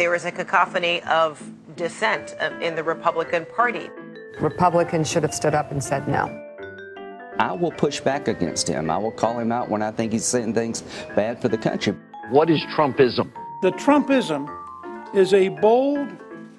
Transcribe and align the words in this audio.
There 0.00 0.14
is 0.14 0.24
a 0.24 0.32
cacophony 0.32 1.02
of 1.02 1.46
dissent 1.76 2.34
uh, 2.40 2.58
in 2.62 2.74
the 2.74 2.82
Republican 2.82 3.44
Party. 3.54 3.90
Republicans 4.40 5.10
should 5.10 5.22
have 5.22 5.34
stood 5.34 5.54
up 5.54 5.72
and 5.72 5.84
said 5.84 6.08
no. 6.08 6.24
I 7.38 7.52
will 7.52 7.72
push 7.72 8.00
back 8.00 8.26
against 8.26 8.66
him. 8.66 8.90
I 8.90 8.96
will 8.96 9.12
call 9.12 9.38
him 9.38 9.52
out 9.52 9.68
when 9.68 9.82
I 9.82 9.90
think 9.90 10.12
he's 10.12 10.24
saying 10.24 10.54
things 10.54 10.84
bad 11.14 11.42
for 11.42 11.48
the 11.48 11.58
country. 11.58 11.94
What 12.30 12.48
is 12.48 12.62
Trumpism? 12.74 13.30
The 13.60 13.72
Trumpism 13.72 14.48
is 15.14 15.34
a 15.34 15.50
bold 15.50 16.08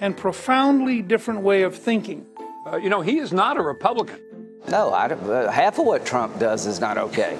and 0.02 0.16
profoundly 0.16 1.02
different 1.02 1.42
way 1.42 1.64
of 1.64 1.76
thinking. 1.76 2.28
Uh, 2.68 2.78
you 2.78 2.90
know, 2.90 3.02
he 3.02 3.18
is 3.18 3.34
not 3.34 3.58
a 3.58 3.64
Republican. 3.64 4.22
No, 4.70 4.92
I, 4.92 5.08
uh, 5.08 5.50
half 5.50 5.80
of 5.80 5.88
what 5.88 6.06
Trump 6.06 6.38
does 6.38 6.68
is 6.68 6.80
not 6.80 7.00
okay. 7.00 7.40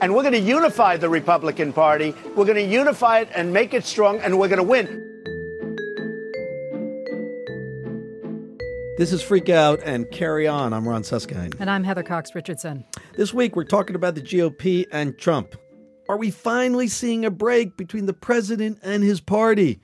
And 0.00 0.14
we're 0.14 0.22
going 0.22 0.34
to 0.34 0.38
unify 0.38 0.96
the 0.96 1.08
Republican 1.08 1.72
Party. 1.72 2.14
We're 2.36 2.44
going 2.44 2.54
to 2.54 2.62
unify 2.62 3.18
it 3.18 3.30
and 3.34 3.52
make 3.52 3.74
it 3.74 3.84
strong, 3.84 4.20
and 4.20 4.38
we're 4.38 4.46
going 4.46 4.58
to 4.58 4.62
win. 4.62 5.04
This 8.96 9.12
is 9.12 9.22
Freak 9.22 9.48
Out 9.48 9.80
and 9.84 10.08
Carry 10.12 10.46
On. 10.46 10.72
I'm 10.72 10.88
Ron 10.88 11.02
Suskind. 11.02 11.56
And 11.58 11.68
I'm 11.68 11.82
Heather 11.82 12.04
Cox 12.04 12.32
Richardson. 12.32 12.84
This 13.16 13.34
week, 13.34 13.56
we're 13.56 13.64
talking 13.64 13.96
about 13.96 14.14
the 14.14 14.20
GOP 14.20 14.86
and 14.92 15.18
Trump. 15.18 15.56
Are 16.08 16.16
we 16.16 16.30
finally 16.30 16.86
seeing 16.86 17.24
a 17.24 17.30
break 17.30 17.76
between 17.76 18.06
the 18.06 18.12
president 18.12 18.78
and 18.84 19.02
his 19.02 19.20
party? 19.20 19.80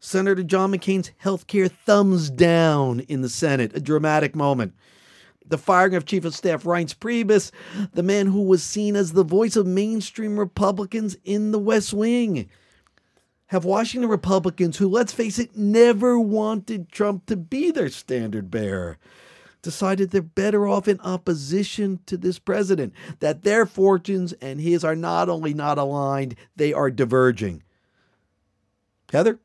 Senator 0.00 0.42
John 0.42 0.72
McCain's 0.72 1.12
healthcare 1.22 1.70
thumbs 1.70 2.30
down 2.30 3.00
in 3.00 3.20
the 3.20 3.28
Senate, 3.28 3.76
a 3.76 3.80
dramatic 3.80 4.34
moment. 4.34 4.74
The 5.50 5.58
firing 5.58 5.96
of 5.96 6.06
Chief 6.06 6.24
of 6.24 6.34
Staff 6.34 6.62
Reince 6.62 6.94
Priebus, 6.94 7.50
the 7.92 8.04
man 8.04 8.28
who 8.28 8.42
was 8.42 8.62
seen 8.62 8.94
as 8.94 9.12
the 9.12 9.24
voice 9.24 9.56
of 9.56 9.66
mainstream 9.66 10.38
Republicans 10.38 11.16
in 11.24 11.50
the 11.50 11.58
West 11.58 11.92
Wing 11.92 12.48
have 13.48 13.64
Washington 13.64 14.08
Republicans 14.08 14.76
who, 14.76 14.88
let's 14.88 15.12
face 15.12 15.40
it, 15.40 15.56
never 15.56 16.20
wanted 16.20 16.88
Trump 16.88 17.26
to 17.26 17.36
be 17.36 17.72
their 17.72 17.88
standard 17.88 18.48
bearer, 18.48 18.96
decided 19.60 20.10
they're 20.10 20.22
better 20.22 20.68
off 20.68 20.86
in 20.86 21.00
opposition 21.00 21.98
to 22.06 22.16
this 22.16 22.38
president, 22.38 22.94
that 23.18 23.42
their 23.42 23.66
fortunes 23.66 24.32
and 24.34 24.60
his 24.60 24.84
are 24.84 24.94
not 24.94 25.28
only 25.28 25.52
not 25.52 25.78
aligned, 25.78 26.36
they 26.54 26.72
are 26.72 26.92
diverging. 26.92 27.64
Heather? 29.12 29.40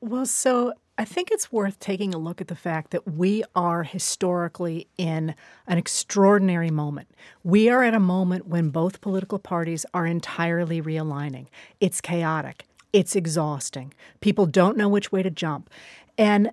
Well, 0.00 0.26
so 0.26 0.72
I 0.96 1.04
think 1.04 1.32
it's 1.32 1.50
worth 1.50 1.80
taking 1.80 2.14
a 2.14 2.18
look 2.18 2.40
at 2.40 2.46
the 2.46 2.54
fact 2.54 2.92
that 2.92 3.08
we 3.08 3.42
are 3.56 3.82
historically 3.82 4.86
in 4.96 5.34
an 5.66 5.76
extraordinary 5.76 6.70
moment. 6.70 7.08
We 7.42 7.68
are 7.68 7.82
at 7.82 7.94
a 7.94 8.00
moment 8.00 8.46
when 8.46 8.70
both 8.70 9.00
political 9.00 9.40
parties 9.40 9.84
are 9.92 10.06
entirely 10.06 10.80
realigning. 10.80 11.46
It's 11.80 12.00
chaotic. 12.00 12.64
It's 12.92 13.16
exhausting. 13.16 13.92
People 14.20 14.46
don't 14.46 14.76
know 14.76 14.88
which 14.88 15.10
way 15.10 15.24
to 15.24 15.30
jump. 15.30 15.68
And 16.16 16.52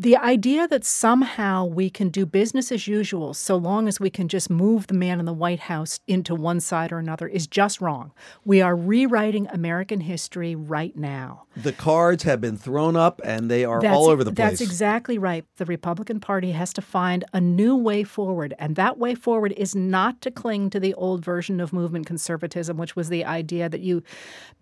the 0.00 0.16
idea 0.16 0.66
that 0.66 0.82
somehow 0.82 1.62
we 1.62 1.90
can 1.90 2.08
do 2.08 2.24
business 2.24 2.72
as 2.72 2.88
usual 2.88 3.34
so 3.34 3.54
long 3.54 3.86
as 3.86 4.00
we 4.00 4.08
can 4.08 4.28
just 4.28 4.48
move 4.48 4.86
the 4.86 4.94
man 4.94 5.20
in 5.20 5.26
the 5.26 5.32
White 5.34 5.60
House 5.60 6.00
into 6.06 6.34
one 6.34 6.58
side 6.58 6.90
or 6.90 6.98
another 6.98 7.28
is 7.28 7.46
just 7.46 7.82
wrong. 7.82 8.10
We 8.42 8.62
are 8.62 8.74
rewriting 8.74 9.46
American 9.48 10.00
history 10.00 10.54
right 10.54 10.96
now. 10.96 11.42
The 11.54 11.74
cards 11.74 12.22
have 12.22 12.40
been 12.40 12.56
thrown 12.56 12.96
up 12.96 13.20
and 13.22 13.50
they 13.50 13.62
are 13.66 13.78
that's, 13.78 13.94
all 13.94 14.08
over 14.08 14.24
the 14.24 14.32
place. 14.32 14.48
That's 14.48 14.60
exactly 14.62 15.18
right. 15.18 15.44
The 15.58 15.66
Republican 15.66 16.18
Party 16.18 16.52
has 16.52 16.72
to 16.72 16.80
find 16.80 17.22
a 17.34 17.40
new 17.40 17.76
way 17.76 18.02
forward. 18.02 18.54
And 18.58 18.76
that 18.76 18.96
way 18.96 19.14
forward 19.14 19.52
is 19.58 19.74
not 19.74 20.22
to 20.22 20.30
cling 20.30 20.70
to 20.70 20.80
the 20.80 20.94
old 20.94 21.22
version 21.22 21.60
of 21.60 21.74
movement 21.74 22.06
conservatism, 22.06 22.78
which 22.78 22.96
was 22.96 23.10
the 23.10 23.26
idea 23.26 23.68
that 23.68 23.82
you 23.82 24.02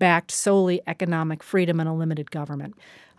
backed 0.01 0.33
solely 0.33 0.81
economic 0.89 1.45
freedom 1.45 1.79
and 1.79 1.89
a 1.89 1.93
limited 1.93 2.33
government. 2.33 2.75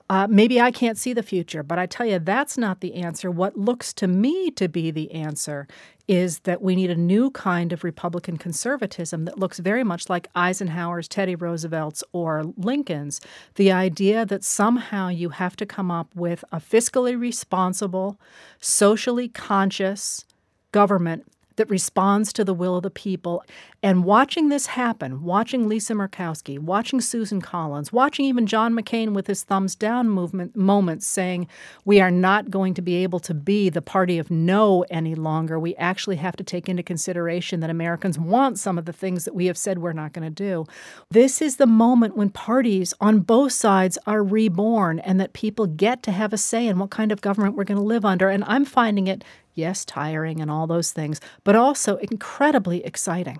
Uh, 0.09 0.25
maybe 0.27 0.59
I 0.59 0.71
can't 0.71 0.97
see 0.97 1.13
the 1.13 1.21
future, 1.21 1.61
but 1.61 1.77
I 1.77 1.85
tell 1.85 2.05
you, 2.05 2.17
that's 2.17 2.57
not 2.57 2.81
the 2.81 2.95
answer. 2.95 3.29
What 3.29 3.55
looks 3.55 3.94
to 3.94 4.07
me 4.07 4.50
to 4.51 4.67
be 4.67 4.89
the 4.89 5.11
answer 5.11 5.67
is 6.07 6.39
that 6.39 6.63
we 6.63 6.75
need 6.75 6.89
a 6.89 6.95
new 6.95 7.29
kind 7.29 7.72
of 7.72 7.84
Republican 7.84 8.35
conservatism 8.35 9.25
that 9.25 9.38
looks 9.38 9.59
very 9.59 9.84
much 9.84 10.09
like 10.09 10.28
Eisenhower's, 10.34 11.07
Teddy 11.07 11.35
Roosevelt's, 11.35 12.03
or 12.11 12.45
Lincoln's. 12.57 13.22
The 13.53 13.72
idea 13.72 14.25
that 14.25 14.44
somehow 14.44 15.09
you 15.09 15.29
have 15.29 15.56
to 15.57 15.67
come 15.67 15.91
up 15.91 16.16
with 16.16 16.44
a 16.51 16.57
fiscally 16.57 17.17
responsible, 17.17 18.19
socially 18.59 19.29
conscious 19.29 20.25
government 20.72 21.28
that 21.59 21.70
responds 21.70 22.31
to 22.31 22.46
the 22.46 22.53
will 22.53 22.78
of 22.78 22.84
the 22.84 22.90
people. 22.90 23.44
And 23.84 24.06
watching 24.06 24.47
this 24.47 24.66
happen, 24.66 25.24
watching 25.24 25.68
Lisa 25.68 25.94
Murkowski, 25.94 26.58
watching 26.58 27.02
Susan 27.02 27.42
Collins, 27.42 27.92
watching 27.92 28.25
even 28.25 28.47
John 28.47 28.74
McCain 28.74 29.14
with 29.14 29.28
his 29.28 29.44
thumbs 29.44 29.75
down 29.75 30.09
movement 30.09 30.56
moments 30.56 31.06
saying, 31.06 31.47
we 31.84 32.00
are 32.00 32.12
not 32.12 32.50
going 32.50 32.74
to 32.75 32.81
be 32.81 32.96
able 33.03 33.20
to 33.20 33.34
be 33.34 33.70
the 33.70 33.81
party 33.81 34.18
of 34.18 34.31
no 34.31 34.86
any 34.90 35.16
longer. 35.16 35.59
We 35.59 35.75
actually 35.75 36.16
have 36.16 36.38
to 36.38 36.46
take 36.46 36.70
into 36.70 36.81
consideration 36.81 37.59
that 37.59 37.70
Americans 37.70 38.18
want 38.18 38.58
some 38.58 38.78
of 38.78 38.86
the 38.86 38.94
things 38.94 39.26
that 39.26 39.36
we 39.36 39.47
have 39.47 39.58
said 39.58 39.80
we're 39.80 39.91
not 39.91 40.14
going 40.14 40.24
to 40.24 40.30
do. 40.30 40.66
This 41.12 41.41
is 41.41 41.58
the 41.58 41.68
moment 41.68 42.16
when 42.16 42.30
parties 42.30 42.94
on 43.02 43.20
both 43.20 43.52
sides 43.52 43.97
are 44.08 44.24
reborn 44.24 45.00
and 45.00 45.20
that 45.20 45.34
people 45.34 45.68
get 45.68 46.03
to 46.03 46.12
have 46.12 46.31
a 46.31 46.38
say 46.38 46.68
in 46.68 46.80
what 46.80 46.90
kind 46.90 47.12
of 47.12 47.20
government 47.20 47.56
we're 47.56 47.66
going 47.66 47.78
to 47.78 47.84
live 47.84 48.06
under. 48.06 48.30
And 48.30 48.46
I'm 48.46 48.64
finding 48.64 49.08
it 49.08 49.26
yes, 49.59 49.86
tiring 49.86 50.42
and 50.42 50.50
all 50.50 50.66
those 50.66 50.92
things, 50.92 51.22
but 51.44 51.56
also 51.56 51.97
incredibly 51.97 52.84
exciting. 52.84 53.40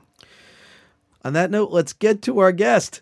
On 1.24 1.34
that 1.34 1.52
note, 1.52 1.72
let's 1.72 1.94
get 1.94 2.22
to 2.24 2.40
our 2.40 2.52
guest, 2.52 3.02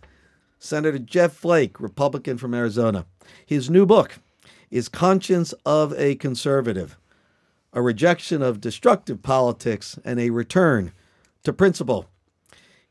Senator 0.60 1.00
Jeff 1.00 1.34
Flake, 1.34 1.80
Republican 1.80 2.38
from 2.38 2.54
Arizona. 2.54 3.06
His 3.46 3.70
new 3.70 3.86
book 3.86 4.20
is 4.72 4.90
Conscience 4.90 5.54
of 5.66 5.94
a 5.98 6.16
Conservative 6.16 6.98
A 7.74 7.82
Rejection 7.82 8.42
of 8.42 8.62
Destructive 8.62 9.22
Politics 9.22 10.00
and 10.04 10.20
a 10.20 10.30
Return 10.30 10.92
to 11.44 11.54
Principle. 11.54 12.08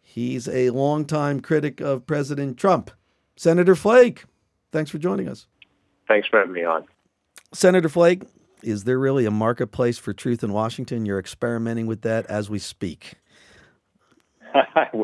He's 0.00 0.48
a 0.48 0.70
longtime 0.70 1.40
critic 1.40 1.80
of 1.80 2.06
President 2.06 2.56
Trump. 2.56 2.90
Senator 3.36 3.74
Flake, 3.74 4.24
thanks 4.72 4.90
for 4.90 4.98
joining 4.98 5.28
us. 5.28 5.46
Thanks 6.08 6.28
for 6.28 6.38
having 6.38 6.54
me 6.54 6.64
on. 6.64 6.84
Senator 7.52 7.88
Flake, 7.88 8.22
is 8.62 8.84
there 8.84 8.98
really 8.98 9.26
a 9.26 9.30
marketplace 9.30 9.98
for 9.98 10.12
truth 10.12 10.42
in 10.42 10.52
Washington? 10.52 11.06
You're 11.06 11.18
experimenting 11.18 11.86
with 11.86 12.02
that 12.02 12.26
as 12.26 12.48
we 12.50 12.58
speak. 12.58 13.14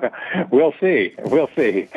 we'll 0.50 0.74
see. 0.80 1.14
We'll 1.24 1.50
see. 1.56 1.88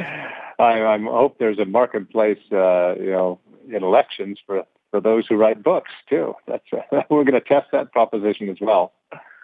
I, 0.59 0.83
I 0.83 0.99
hope 0.99 1.37
there's 1.39 1.59
a 1.59 1.65
marketplace, 1.65 2.39
uh, 2.51 2.95
you 2.95 3.11
know, 3.11 3.39
in 3.67 3.83
elections 3.83 4.39
for 4.45 4.63
for 4.91 5.01
those 5.01 5.25
who 5.27 5.35
write 5.35 5.61
books 5.61 5.91
too. 6.09 6.33
That's 6.47 6.63
uh, 6.71 7.01
we're 7.09 7.23
going 7.23 7.33
to 7.33 7.41
test 7.41 7.67
that 7.71 7.91
proposition 7.91 8.49
as 8.49 8.57
well. 8.61 8.93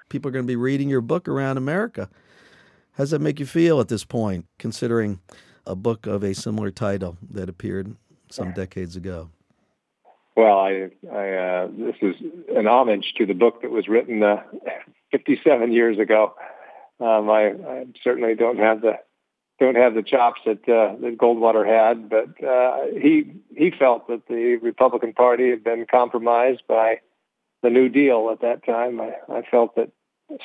People 0.10 0.30
are 0.30 0.32
going 0.32 0.46
to 0.46 0.48
be 0.48 0.56
reading 0.56 0.90
your 0.90 1.02
book 1.02 1.28
around 1.28 1.58
America. 1.58 2.10
How 2.94 3.04
does 3.04 3.12
that 3.12 3.20
make 3.20 3.40
you 3.40 3.46
feel 3.46 3.80
at 3.80 3.88
this 3.88 4.04
point, 4.04 4.46
considering 4.60 5.20
a 5.66 5.76
book 5.76 6.06
of 6.06 6.24
a 6.24 6.34
similar 6.34 6.72
title 6.72 7.18
that 7.32 7.50
appeared 7.50 7.96
some 8.30 8.52
decades 8.54 8.96
ago? 8.96 9.30
Well, 10.36 10.60
I, 10.60 10.90
I 11.12 11.30
uh, 11.30 11.68
this 11.78 11.96
is 12.02 12.16
an 12.56 12.68
homage 12.68 13.14
to 13.18 13.26
the 13.26 13.34
book 13.34 13.62
that 13.62 13.72
was 13.72 13.88
written 13.88 14.24
uh, 14.24 14.44
57 15.12 15.72
years 15.72 16.00
ago. 16.00 16.34
Um, 17.00 17.30
I, 17.30 17.50
I 17.50 17.86
certainly 18.04 18.36
don't 18.36 18.60
have 18.60 18.82
the 18.82 18.94
don't 19.60 19.76
have 19.76 19.94
the 19.94 20.04
chops 20.04 20.42
that 20.46 20.68
uh, 20.68 20.96
that 21.02 21.18
Goldwater 21.18 21.66
had, 21.66 22.10
but 22.10 22.44
uh, 22.44 22.86
he 23.00 23.32
he 23.56 23.72
felt 23.72 24.08
that 24.08 24.28
the 24.28 24.58
Republican 24.58 25.14
Party 25.14 25.50
had 25.50 25.64
been 25.64 25.86
compromised 25.90 26.64
by 26.68 27.02
the 27.62 27.70
New 27.70 27.90
Deal 27.90 28.30
at 28.32 28.42
that 28.42 28.66
time. 28.66 29.02
I, 29.02 29.14
I 29.30 29.42
felt 29.44 29.76
that 29.76 29.92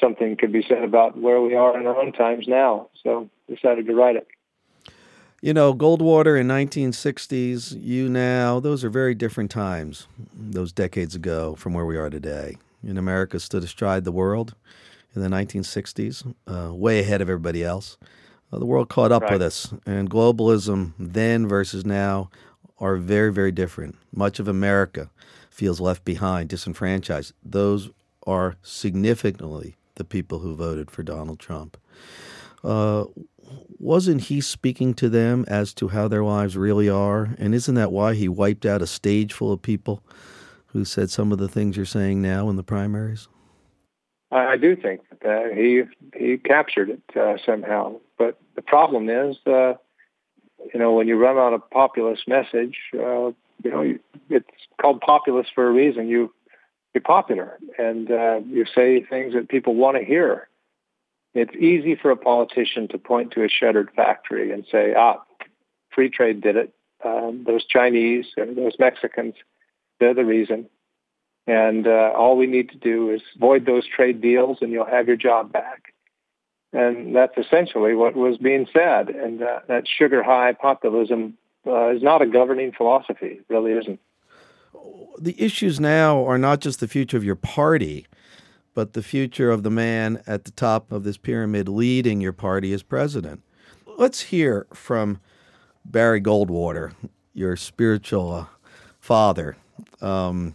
something 0.01 0.37
could 0.37 0.53
be 0.53 0.65
said 0.69 0.83
about 0.83 1.17
where 1.17 1.41
we 1.41 1.55
are 1.55 1.79
in 1.79 1.87
our 1.87 1.97
own 1.97 2.13
times 2.13 2.47
now, 2.49 2.89
so 3.03 3.31
decided 3.49 3.87
to 3.87 3.95
write 3.95 4.17
it. 4.17 4.27
You 5.43 5.53
know, 5.53 5.75
Goldwater 5.75 6.41
in 6.41 6.49
1960s, 6.49 7.77
you 7.79 8.09
now, 8.09 8.59
those 8.59 8.83
are 8.83 8.89
very 8.89 9.15
different 9.15 9.51
times, 9.51 10.07
those 10.35 10.73
decades 10.73 11.15
ago 11.15 11.55
from 11.57 11.75
where 11.75 11.85
we 11.85 11.99
are 11.99 12.09
today. 12.09 12.57
In 12.83 12.97
America 12.97 13.39
stood 13.39 13.63
astride 13.63 14.05
the 14.05 14.13
world 14.13 14.55
in 15.15 15.21
the 15.21 15.29
1960s, 15.29 16.35
uh, 16.47 16.73
way 16.73 17.01
ahead 17.01 17.21
of 17.21 17.29
everybody 17.29 17.63
else. 17.63 17.99
Uh, 18.51 18.59
the 18.59 18.65
world 18.65 18.89
caught 18.89 19.13
up 19.13 19.25
right. 19.25 19.33
with 19.33 19.43
us, 19.43 19.75
and 19.85 20.09
globalism 20.09 20.95
then 20.99 21.47
versus 21.47 21.85
now 21.85 22.31
are 22.79 22.97
very, 22.97 23.31
very 23.31 23.53
different. 23.53 23.95
Much 24.15 24.39
of 24.39 24.49
America 24.49 25.11
feels 25.51 25.81
left 25.81 26.03
behind, 26.03 26.49
disenfranchised. 26.49 27.35
Those 27.45 27.91
are 28.27 28.57
significantly 28.63 29.77
the 29.97 30.05
people 30.05 30.39
who 30.39 30.55
voted 30.55 30.91
for 30.91 31.03
Donald 31.03 31.39
Trump. 31.39 31.77
Uh, 32.65 33.05
wasn't 33.79 34.23
he 34.23 34.41
speaking 34.41 34.95
to 34.95 35.09
them 35.09 35.45
as 35.49 35.73
to 35.75 35.89
how 35.89 36.09
their 36.09 36.25
lives 36.25 36.57
really 36.57 36.89
are? 36.89 37.35
And 37.39 37.55
isn't 37.55 37.75
that 37.75 37.93
why 37.93 38.15
he 38.15 38.29
wiped 38.29 38.67
out 38.67 38.83
a 38.83 38.87
stage 38.87 39.33
full 39.33 39.53
of 39.53 39.63
people 39.63 40.03
who 40.67 40.85
said 40.85 41.11
some 41.11 41.33
of 41.33 41.39
the 41.39 41.49
things 41.49 41.77
you're 41.77 41.87
saying 41.87 42.21
now 42.23 42.49
in 42.49 42.57
the 42.57 42.63
primaries? 42.63 43.29
I 44.33 44.57
do 44.57 44.75
think 44.75 45.03
that 45.23 45.53
he 45.55 45.83
he 46.19 46.37
captured 46.37 46.91
it 46.91 47.17
uh, 47.17 47.37
somehow, 47.47 48.01
but 48.19 48.39
the 48.57 48.63
problem 48.63 49.09
is 49.09 49.37
uh, 49.47 49.75
you 50.73 50.81
know, 50.81 50.93
when 50.93 51.09
you 51.09 51.17
run 51.17 51.37
on 51.37 51.55
a 51.55 51.59
populist 51.59 52.27
message, 52.29 52.77
uh, 52.95 53.31
you 53.63 53.71
know, 53.71 53.99
it's 54.29 54.47
called 54.81 55.01
populist 55.01 55.51
for 55.55 55.67
a 55.67 55.73
reason. 55.73 56.09
You 56.09 56.33
you're 56.95 57.03
popular 57.03 57.59
and 57.79 58.11
uh, 58.11 58.41
you 58.47 58.65
say 58.75 59.03
things 59.03 59.35
that 59.35 59.49
people 59.49 59.75
want 59.75 59.99
to 59.99 60.05
hear. 60.05 60.49
It's 61.39 61.55
easy 61.55 61.95
for 61.95 62.11
a 62.11 62.17
politician 62.17 62.89
to 62.89 62.99
point 62.99 63.33
to 63.33 63.45
a 63.45 63.49
shuttered 63.49 63.91
factory 63.95 64.53
and 64.53 64.65
say, 64.71 64.95
"Ah, 64.97 65.23
free 65.91 66.09
trade 66.09 66.41
did 66.41 66.57
it. 66.57 66.73
Um, 67.05 67.45
those 67.47 67.65
Chinese, 67.65 68.27
those 68.37 68.79
Mexicans, 68.79 69.35
they're 70.01 70.15
the 70.15 70.25
reason." 70.25 70.69
And 71.47 71.87
uh, 71.87 72.13
all 72.17 72.37
we 72.37 72.47
need 72.47 72.71
to 72.71 72.77
do 72.77 73.11
is 73.11 73.23
void 73.39 73.67
those 73.67 73.87
trade 73.87 74.21
deals, 74.21 74.59
and 74.61 74.73
you'll 74.73 74.85
have 74.85 75.07
your 75.07 75.17
job 75.17 75.53
back. 75.53 75.95
And 76.73 77.15
that's 77.15 77.37
essentially 77.39 77.95
what 77.95 78.17
was 78.17 78.37
being 78.39 78.67
said. 78.73 79.09
And 79.11 79.43
uh, 79.43 79.61
that 79.69 79.85
sugar 79.87 80.23
high 80.23 80.53
populism 80.53 81.39
uh, 81.67 81.91
is 81.91 82.03
not 82.03 82.21
a 82.21 82.27
governing 82.27 82.73
philosophy. 82.73 83.39
It 83.39 83.45
really 83.49 83.73
isn't. 83.73 84.01
The 85.19 85.41
issues 85.41 85.81
now 85.81 86.25
are 86.27 86.39
not 86.39 86.61
just 86.61 86.81
the 86.81 86.89
future 86.89 87.17
of 87.17 87.25
your 87.25 87.37
party, 87.37 88.07
but 88.77 88.93
the 88.93 89.03
future 89.03 89.51
of 89.51 89.63
the 89.63 89.71
man 89.71 90.23
at 90.27 90.45
the 90.45 90.51
top 90.51 90.93
of 90.93 91.03
this 91.03 91.17
pyramid 91.17 91.67
leading 91.67 92.21
your 92.21 92.35
party 92.35 92.75
as 92.75 92.83
president. 92.83 93.43
Let's 93.97 94.21
hear 94.21 94.67
from 94.75 95.19
Barry 95.83 96.21
Goldwater, 96.21 96.93
your 97.33 97.57
spiritual 97.57 98.31
uh, 98.35 98.45
father. 99.01 99.57
Um, 100.03 100.55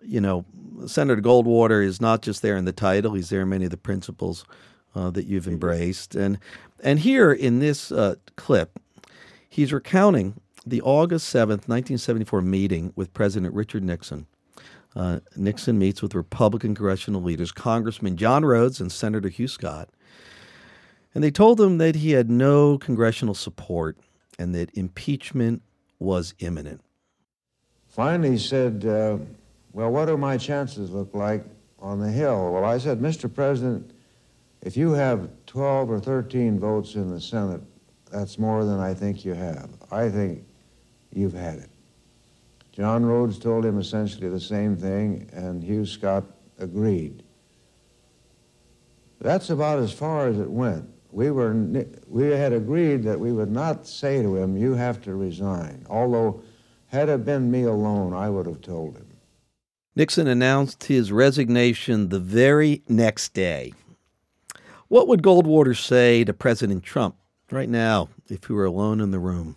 you 0.00 0.18
know, 0.18 0.46
Senator 0.86 1.20
Goldwater 1.20 1.84
is 1.84 2.00
not 2.00 2.22
just 2.22 2.40
there 2.40 2.56
in 2.56 2.64
the 2.64 2.72
title; 2.72 3.12
he's 3.12 3.28
there 3.28 3.42
in 3.42 3.50
many 3.50 3.66
of 3.66 3.70
the 3.70 3.76
principles 3.76 4.46
uh, 4.94 5.10
that 5.10 5.26
you've 5.26 5.46
embraced. 5.46 6.14
And 6.14 6.38
and 6.82 7.00
here 7.00 7.30
in 7.30 7.58
this 7.58 7.92
uh, 7.92 8.14
clip, 8.36 8.80
he's 9.46 9.74
recounting 9.74 10.40
the 10.64 10.80
August 10.80 11.28
seventh, 11.28 11.68
nineteen 11.68 11.98
seventy 11.98 12.24
four 12.24 12.40
meeting 12.40 12.94
with 12.96 13.12
President 13.12 13.52
Richard 13.52 13.84
Nixon. 13.84 14.26
Uh, 14.96 15.20
Nixon 15.36 15.78
meets 15.78 16.02
with 16.02 16.14
Republican 16.14 16.74
congressional 16.74 17.22
leaders, 17.22 17.50
Congressman 17.50 18.16
John 18.16 18.44
Rhodes 18.44 18.80
and 18.80 18.92
Senator 18.92 19.28
Hugh 19.28 19.48
Scott, 19.48 19.88
and 21.14 21.24
they 21.24 21.30
told 21.30 21.60
him 21.60 21.78
that 21.78 21.96
he 21.96 22.12
had 22.12 22.30
no 22.30 22.78
congressional 22.78 23.34
support 23.34 23.96
and 24.38 24.54
that 24.54 24.70
impeachment 24.76 25.62
was 25.98 26.34
imminent. 26.38 26.80
Finally, 27.88 28.32
he 28.32 28.38
said, 28.38 28.84
uh, 28.84 29.18
"Well, 29.72 29.90
what 29.90 30.06
do 30.06 30.16
my 30.16 30.36
chances 30.36 30.90
look 30.90 31.14
like 31.14 31.44
on 31.78 32.00
the 32.00 32.10
Hill?" 32.10 32.52
Well, 32.52 32.64
I 32.64 32.78
said, 32.78 33.00
"Mr. 33.00 33.32
President, 33.32 33.92
if 34.62 34.76
you 34.76 34.92
have 34.92 35.28
12 35.46 35.90
or 35.90 36.00
13 36.00 36.58
votes 36.58 36.94
in 36.94 37.10
the 37.10 37.20
Senate, 37.20 37.60
that's 38.10 38.38
more 38.38 38.64
than 38.64 38.80
I 38.80 38.94
think 38.94 39.24
you 39.24 39.34
have. 39.34 39.70
I 39.90 40.08
think 40.08 40.44
you've 41.12 41.34
had 41.34 41.58
it. 41.58 41.70
John 42.74 43.06
Rhodes 43.06 43.38
told 43.38 43.64
him 43.64 43.78
essentially 43.78 44.28
the 44.28 44.40
same 44.40 44.76
thing, 44.76 45.30
and 45.32 45.62
Hugh 45.62 45.86
Scott 45.86 46.24
agreed. 46.58 47.22
That's 49.20 49.48
about 49.48 49.78
as 49.78 49.92
far 49.92 50.26
as 50.26 50.38
it 50.38 50.50
went. 50.50 50.90
We, 51.12 51.30
were, 51.30 51.54
we 52.08 52.26
had 52.26 52.52
agreed 52.52 53.04
that 53.04 53.20
we 53.20 53.30
would 53.30 53.52
not 53.52 53.86
say 53.86 54.22
to 54.22 54.36
him, 54.36 54.56
You 54.56 54.74
have 54.74 55.00
to 55.02 55.14
resign. 55.14 55.86
Although, 55.88 56.42
had 56.86 57.08
it 57.08 57.24
been 57.24 57.48
me 57.48 57.62
alone, 57.62 58.12
I 58.12 58.28
would 58.28 58.46
have 58.46 58.60
told 58.60 58.96
him. 58.96 59.06
Nixon 59.94 60.26
announced 60.26 60.84
his 60.84 61.12
resignation 61.12 62.08
the 62.08 62.18
very 62.18 62.82
next 62.88 63.34
day. 63.34 63.72
What 64.88 65.06
would 65.06 65.22
Goldwater 65.22 65.76
say 65.76 66.24
to 66.24 66.32
President 66.32 66.82
Trump 66.82 67.14
right 67.52 67.68
now 67.68 68.08
if 68.28 68.46
he 68.46 68.52
were 68.52 68.64
alone 68.64 69.00
in 69.00 69.12
the 69.12 69.20
room? 69.20 69.54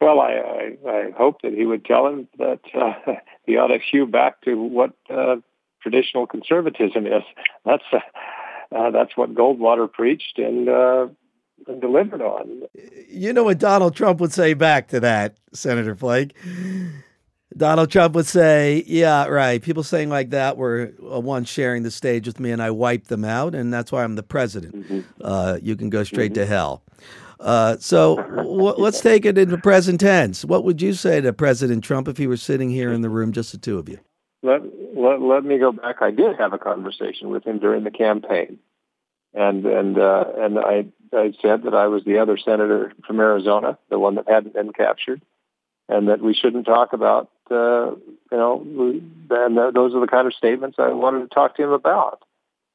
Well, 0.00 0.20
I, 0.20 0.32
I, 0.32 0.90
I 0.90 1.10
hope 1.16 1.42
that 1.42 1.52
he 1.52 1.66
would 1.66 1.84
tell 1.84 2.06
him 2.06 2.28
that 2.38 2.60
uh, 2.74 3.14
he 3.46 3.56
ought 3.56 3.68
to 3.68 3.78
hew 3.78 4.06
back 4.06 4.40
to 4.42 4.54
what 4.54 4.92
uh, 5.10 5.36
traditional 5.82 6.26
conservatism 6.26 7.06
is. 7.06 7.22
That's 7.64 7.82
uh, 7.92 7.98
uh, 8.74 8.90
that's 8.90 9.16
what 9.16 9.34
Goldwater 9.34 9.90
preached 9.90 10.38
and, 10.38 10.68
uh, 10.68 11.08
and 11.66 11.80
delivered 11.80 12.20
on. 12.20 12.62
You 13.08 13.32
know 13.32 13.44
what 13.44 13.58
Donald 13.58 13.96
Trump 13.96 14.20
would 14.20 14.32
say 14.32 14.54
back 14.54 14.88
to 14.88 15.00
that, 15.00 15.38
Senator 15.52 15.96
Flake? 15.96 16.36
Donald 17.56 17.90
Trump 17.90 18.14
would 18.14 18.26
say, 18.26 18.84
"Yeah, 18.86 19.26
right. 19.26 19.60
People 19.62 19.82
saying 19.82 20.10
like 20.10 20.30
that 20.30 20.58
were 20.58 20.92
uh, 21.02 21.18
once 21.18 21.48
sharing 21.48 21.82
the 21.82 21.90
stage 21.90 22.26
with 22.26 22.38
me, 22.38 22.50
and 22.50 22.62
I 22.62 22.70
wiped 22.70 23.08
them 23.08 23.24
out, 23.24 23.54
and 23.54 23.72
that's 23.72 23.90
why 23.90 24.04
I'm 24.04 24.16
the 24.16 24.22
president. 24.22 24.76
Mm-hmm. 24.76 25.00
Uh, 25.24 25.58
you 25.62 25.74
can 25.74 25.88
go 25.88 26.04
straight 26.04 26.32
mm-hmm. 26.32 26.42
to 26.42 26.46
hell." 26.46 26.82
Uh, 27.40 27.76
so 27.78 28.16
w- 28.16 28.74
let's 28.76 29.00
take 29.00 29.24
it 29.24 29.38
into 29.38 29.56
present 29.58 30.00
tense. 30.00 30.44
What 30.44 30.64
would 30.64 30.82
you 30.82 30.92
say 30.92 31.20
to 31.20 31.32
President 31.32 31.84
Trump 31.84 32.08
if 32.08 32.16
he 32.16 32.26
were 32.26 32.36
sitting 32.36 32.70
here 32.70 32.92
in 32.92 33.00
the 33.00 33.10
room, 33.10 33.32
just 33.32 33.52
the 33.52 33.58
two 33.58 33.78
of 33.78 33.88
you? 33.88 33.98
Let 34.42 34.62
let, 34.94 35.20
let 35.20 35.44
me 35.44 35.58
go 35.58 35.72
back. 35.72 35.96
I 36.00 36.10
did 36.10 36.36
have 36.38 36.52
a 36.52 36.58
conversation 36.58 37.30
with 37.30 37.44
him 37.44 37.58
during 37.58 37.84
the 37.84 37.90
campaign, 37.90 38.58
and 39.34 39.64
and 39.66 39.98
uh, 39.98 40.24
and 40.36 40.58
I 40.58 40.86
I 41.12 41.32
said 41.40 41.64
that 41.64 41.74
I 41.74 41.86
was 41.86 42.04
the 42.04 42.18
other 42.18 42.36
senator 42.36 42.92
from 43.06 43.20
Arizona, 43.20 43.78
the 43.90 43.98
one 43.98 44.16
that 44.16 44.28
hadn't 44.28 44.54
been 44.54 44.72
captured, 44.72 45.22
and 45.88 46.08
that 46.08 46.20
we 46.20 46.34
shouldn't 46.34 46.66
talk 46.66 46.92
about 46.92 47.30
uh, 47.50 47.92
you 48.30 48.36
know, 48.36 48.60
and 49.30 49.56
those 49.74 49.94
are 49.94 50.00
the 50.00 50.08
kind 50.10 50.26
of 50.26 50.34
statements 50.34 50.76
I 50.78 50.88
wanted 50.88 51.20
to 51.20 51.34
talk 51.34 51.56
to 51.56 51.62
him 51.62 51.72
about. 51.72 52.22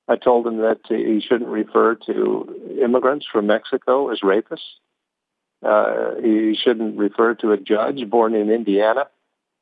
I 0.07 0.17
told 0.17 0.45
him 0.45 0.57
that 0.57 0.79
he 0.87 1.21
shouldn't 1.21 1.49
refer 1.49 1.95
to 1.95 2.77
immigrants 2.81 3.25
from 3.31 3.47
Mexico 3.47 4.09
as 4.09 4.19
rapists. 4.19 4.59
Uh, 5.63 6.15
he 6.21 6.55
shouldn't 6.61 6.97
refer 6.97 7.35
to 7.35 7.51
a 7.53 7.57
judge 7.57 8.09
born 8.09 8.35
in 8.35 8.49
Indiana 8.49 9.07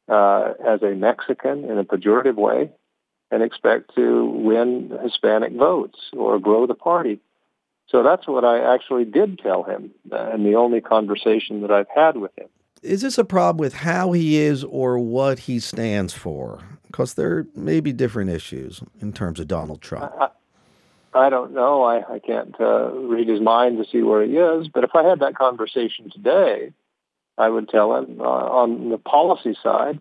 uh, 0.07 0.53
as 0.65 0.81
a 0.81 0.95
Mexican 0.95 1.65
in 1.65 1.77
a 1.77 1.83
pejorative 1.83 2.35
way 2.35 2.71
and 3.29 3.43
expect 3.43 3.93
to 3.95 4.25
win 4.25 4.97
Hispanic 5.03 5.53
votes 5.53 5.99
or 6.13 6.39
grow 6.39 6.65
the 6.65 6.73
party. 6.73 7.19
So 7.87 8.03
that's 8.03 8.27
what 8.27 8.43
I 8.43 8.73
actually 8.73 9.05
did 9.05 9.39
tell 9.39 9.63
him, 9.63 9.91
and 10.11 10.45
the 10.45 10.55
only 10.55 10.81
conversation 10.81 11.61
that 11.61 11.71
I've 11.71 11.89
had 11.93 12.17
with 12.17 12.31
him 12.37 12.47
is 12.81 13.01
this 13.01 13.17
a 13.17 13.25
problem 13.25 13.57
with 13.57 13.73
how 13.73 14.11
he 14.11 14.37
is 14.37 14.63
or 14.63 14.97
what 14.97 15.39
he 15.39 15.59
stands 15.59 16.13
for? 16.13 16.59
Because 16.87 17.13
there 17.13 17.45
may 17.55 17.79
be 17.79 17.93
different 17.93 18.29
issues 18.29 18.81
in 18.99 19.13
terms 19.13 19.39
of 19.39 19.47
Donald 19.47 19.81
Trump. 19.81 20.11
I, 20.19 20.29
I 21.13 21.29
don't 21.29 21.53
know. 21.53 21.83
I, 21.83 22.15
I 22.15 22.19
can't 22.19 22.55
uh, 22.59 22.91
read 22.91 23.27
his 23.27 23.41
mind 23.41 23.77
to 23.77 23.89
see 23.89 24.01
where 24.01 24.23
he 24.23 24.37
is. 24.37 24.67
But 24.67 24.83
if 24.83 24.91
I 24.95 25.03
had 25.03 25.19
that 25.19 25.35
conversation 25.35 26.09
today, 26.09 26.73
I 27.37 27.49
would 27.49 27.69
tell 27.69 27.95
him 27.95 28.19
uh, 28.19 28.23
on 28.23 28.89
the 28.89 28.97
policy 28.97 29.55
side 29.61 29.99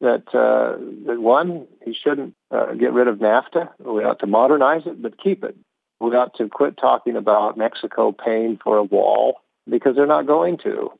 that 0.00 0.34
uh, 0.34 0.76
that 1.06 1.20
one, 1.20 1.66
he 1.84 1.94
shouldn't 1.94 2.34
uh, 2.50 2.74
get 2.74 2.92
rid 2.92 3.08
of 3.08 3.18
NAFTA. 3.18 3.70
We 3.80 4.04
ought 4.04 4.20
to 4.20 4.26
modernize 4.26 4.82
it, 4.86 5.00
but 5.00 5.22
keep 5.22 5.44
it. 5.44 5.56
We 6.00 6.14
ought 6.14 6.36
to 6.36 6.48
quit 6.48 6.76
talking 6.76 7.16
about 7.16 7.56
Mexico 7.56 8.12
paying 8.12 8.58
for 8.62 8.76
a 8.76 8.82
wall 8.82 9.40
because 9.68 9.96
they're 9.96 10.06
not 10.06 10.26
going 10.26 10.58
to 10.58 10.92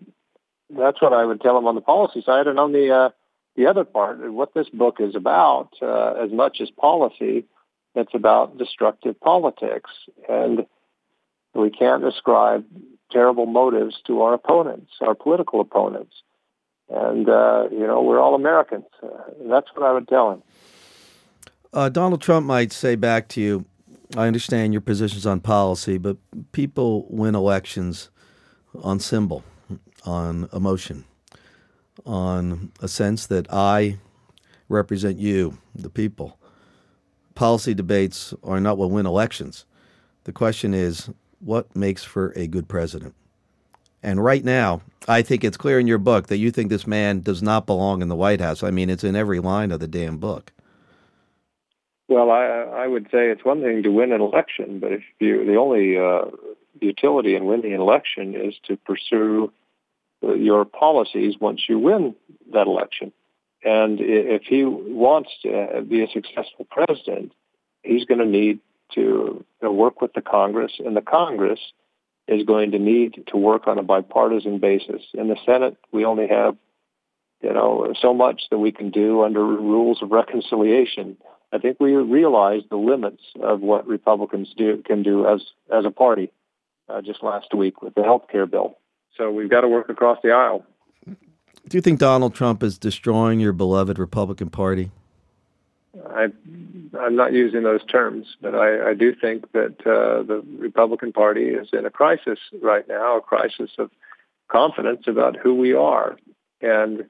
that's 0.76 1.00
what 1.00 1.12
I 1.12 1.24
would 1.24 1.40
tell 1.40 1.54
them 1.54 1.66
on 1.66 1.74
the 1.74 1.80
policy 1.80 2.22
side. 2.22 2.46
And 2.46 2.58
on 2.58 2.72
the 2.72 2.90
uh, 2.90 3.10
the 3.56 3.66
other 3.66 3.84
part, 3.84 4.18
what 4.32 4.54
this 4.54 4.68
book 4.68 4.96
is 5.00 5.14
about, 5.14 5.70
uh, 5.80 6.14
as 6.14 6.32
much 6.32 6.60
as 6.60 6.70
policy, 6.70 7.44
it's 7.94 8.14
about 8.14 8.58
destructive 8.58 9.18
politics, 9.20 9.90
and 10.28 10.66
we 11.54 11.70
can't 11.70 12.04
ascribe 12.04 12.64
terrible 13.12 13.46
motives 13.46 13.96
to 14.06 14.22
our 14.22 14.34
opponents, 14.34 14.90
our 15.00 15.14
political 15.14 15.60
opponents. 15.60 16.14
And 16.88 17.28
uh, 17.28 17.68
you 17.70 17.86
know, 17.86 18.02
we're 18.02 18.20
all 18.20 18.34
Americans. 18.34 18.86
Uh, 19.02 19.08
that's 19.48 19.68
what 19.74 19.86
I 19.88 19.92
would 19.92 20.08
tell 20.08 20.32
him. 20.32 20.42
Uh, 21.72 21.88
Donald 21.88 22.20
Trump 22.20 22.46
might 22.46 22.72
say 22.72 22.94
back 22.94 23.28
to 23.28 23.40
you, 23.40 23.64
"I 24.16 24.26
understand 24.26 24.74
your 24.74 24.82
positions 24.82 25.26
on 25.26 25.40
policy, 25.40 25.96
but 25.96 26.16
people 26.52 27.06
win 27.08 27.34
elections 27.34 28.10
on 28.82 28.98
symbol." 29.00 29.44
On 30.04 30.48
emotion, 30.52 31.04
on 32.04 32.72
a 32.80 32.88
sense 32.88 33.26
that 33.26 33.46
I 33.52 33.98
represent 34.68 35.18
you, 35.18 35.58
the 35.74 35.90
people. 35.90 36.38
Policy 37.34 37.74
debates 37.74 38.32
are 38.42 38.60
not 38.60 38.78
what 38.78 38.90
win 38.90 39.06
elections. 39.06 39.64
The 40.24 40.32
question 40.32 40.72
is, 40.72 41.10
what 41.40 41.74
makes 41.74 42.04
for 42.04 42.32
a 42.36 42.46
good 42.46 42.68
president? 42.68 43.14
And 44.02 44.22
right 44.22 44.44
now, 44.44 44.82
I 45.08 45.22
think 45.22 45.44
it's 45.44 45.56
clear 45.56 45.78
in 45.80 45.86
your 45.86 45.98
book 45.98 46.26
that 46.28 46.36
you 46.36 46.50
think 46.50 46.68
this 46.68 46.86
man 46.86 47.20
does 47.20 47.42
not 47.42 47.66
belong 47.66 48.02
in 48.02 48.08
the 48.08 48.16
White 48.16 48.40
House. 48.40 48.62
I 48.62 48.70
mean, 48.70 48.90
it's 48.90 49.04
in 49.04 49.16
every 49.16 49.40
line 49.40 49.72
of 49.72 49.80
the 49.80 49.88
damn 49.88 50.18
book. 50.18 50.52
Well, 52.08 52.30
I, 52.30 52.44
I 52.44 52.86
would 52.86 53.04
say 53.04 53.30
it's 53.30 53.44
one 53.44 53.62
thing 53.62 53.82
to 53.82 53.88
win 53.88 54.12
an 54.12 54.20
election, 54.20 54.78
but 54.78 54.92
if 54.92 55.02
you 55.20 55.46
the 55.46 55.56
only 55.56 55.96
uh, 55.96 56.30
utility 56.80 57.34
in 57.34 57.46
winning 57.46 57.72
an 57.72 57.80
election 57.80 58.34
is 58.34 58.54
to 58.64 58.76
pursue 58.76 59.50
your 60.22 60.64
policies 60.64 61.34
once 61.40 61.62
you 61.68 61.78
win 61.78 62.14
that 62.52 62.66
election. 62.66 63.12
And 63.64 63.98
if 64.00 64.42
he 64.42 64.64
wants 64.64 65.30
to 65.42 65.84
be 65.88 66.02
a 66.02 66.08
successful 66.08 66.66
president, 66.70 67.32
he's 67.82 68.04
going 68.04 68.20
to 68.20 68.26
need 68.26 68.60
to 68.94 69.44
work 69.62 70.00
with 70.00 70.12
the 70.12 70.20
Congress, 70.20 70.72
and 70.84 70.96
the 70.96 71.02
Congress 71.02 71.60
is 72.28 72.44
going 72.44 72.70
to 72.72 72.78
need 72.78 73.24
to 73.28 73.36
work 73.36 73.66
on 73.66 73.78
a 73.78 73.82
bipartisan 73.82 74.58
basis. 74.58 75.02
In 75.14 75.28
the 75.28 75.36
Senate, 75.44 75.76
we 75.92 76.04
only 76.04 76.28
have, 76.28 76.56
you 77.42 77.52
know, 77.52 77.92
so 78.00 78.14
much 78.14 78.42
that 78.50 78.58
we 78.58 78.72
can 78.72 78.90
do 78.90 79.22
under 79.22 79.44
rules 79.44 80.02
of 80.02 80.10
reconciliation. 80.10 81.16
I 81.52 81.58
think 81.58 81.78
we 81.80 81.92
realize 81.94 82.62
the 82.70 82.76
limits 82.76 83.22
of 83.42 83.60
what 83.60 83.86
Republicans 83.86 84.52
do 84.56 84.82
can 84.84 85.02
do 85.02 85.26
as 85.26 85.42
as 85.72 85.84
a 85.84 85.90
party. 85.90 86.30
Uh, 86.86 87.00
just 87.00 87.22
last 87.22 87.54
week 87.54 87.80
with 87.80 87.94
the 87.94 88.02
health 88.02 88.24
care 88.30 88.44
bill, 88.44 88.76
so 89.16 89.30
we've 89.30 89.50
got 89.50 89.62
to 89.62 89.68
work 89.68 89.88
across 89.88 90.18
the 90.22 90.30
aisle. 90.30 90.64
Do 91.06 91.78
you 91.78 91.80
think 91.80 91.98
Donald 91.98 92.34
Trump 92.34 92.62
is 92.62 92.76
destroying 92.76 93.40
your 93.40 93.52
beloved 93.52 93.98
Republican 93.98 94.50
Party? 94.50 94.90
I, 96.10 96.28
I'm 96.98 97.16
not 97.16 97.32
using 97.32 97.62
those 97.62 97.84
terms, 97.84 98.36
but 98.40 98.54
I, 98.54 98.90
I 98.90 98.94
do 98.94 99.14
think 99.14 99.52
that 99.52 99.80
uh, 99.86 100.22
the 100.22 100.44
Republican 100.58 101.12
Party 101.12 101.48
is 101.48 101.68
in 101.72 101.86
a 101.86 101.90
crisis 101.90 102.38
right 102.60 102.86
now, 102.88 103.18
a 103.18 103.20
crisis 103.20 103.70
of 103.78 103.90
confidence 104.48 105.04
about 105.06 105.36
who 105.36 105.54
we 105.54 105.72
are. 105.72 106.18
And 106.60 107.04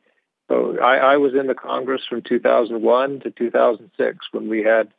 so 0.48 0.78
I, 0.80 0.96
I 0.96 1.16
was 1.16 1.34
in 1.34 1.46
the 1.46 1.54
Congress 1.54 2.02
from 2.08 2.22
2001 2.22 3.20
to 3.20 3.30
2006 3.30 4.26
when 4.32 4.48
we 4.48 4.62
had 4.62 4.92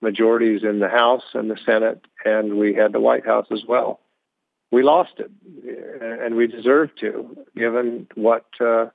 majorities 0.00 0.62
in 0.62 0.80
the 0.80 0.88
House 0.88 1.24
and 1.34 1.50
the 1.50 1.58
Senate, 1.64 2.04
and 2.24 2.58
we 2.58 2.74
had 2.74 2.92
the 2.92 3.00
White 3.00 3.26
House 3.26 3.46
as 3.50 3.64
well. 3.66 4.00
We 4.70 4.82
lost 4.82 5.14
it, 5.18 5.30
and 6.00 6.36
we 6.36 6.46
deserved 6.46 6.98
to, 7.00 7.36
given 7.56 8.06
what 8.14 8.44
uh, 8.60 8.86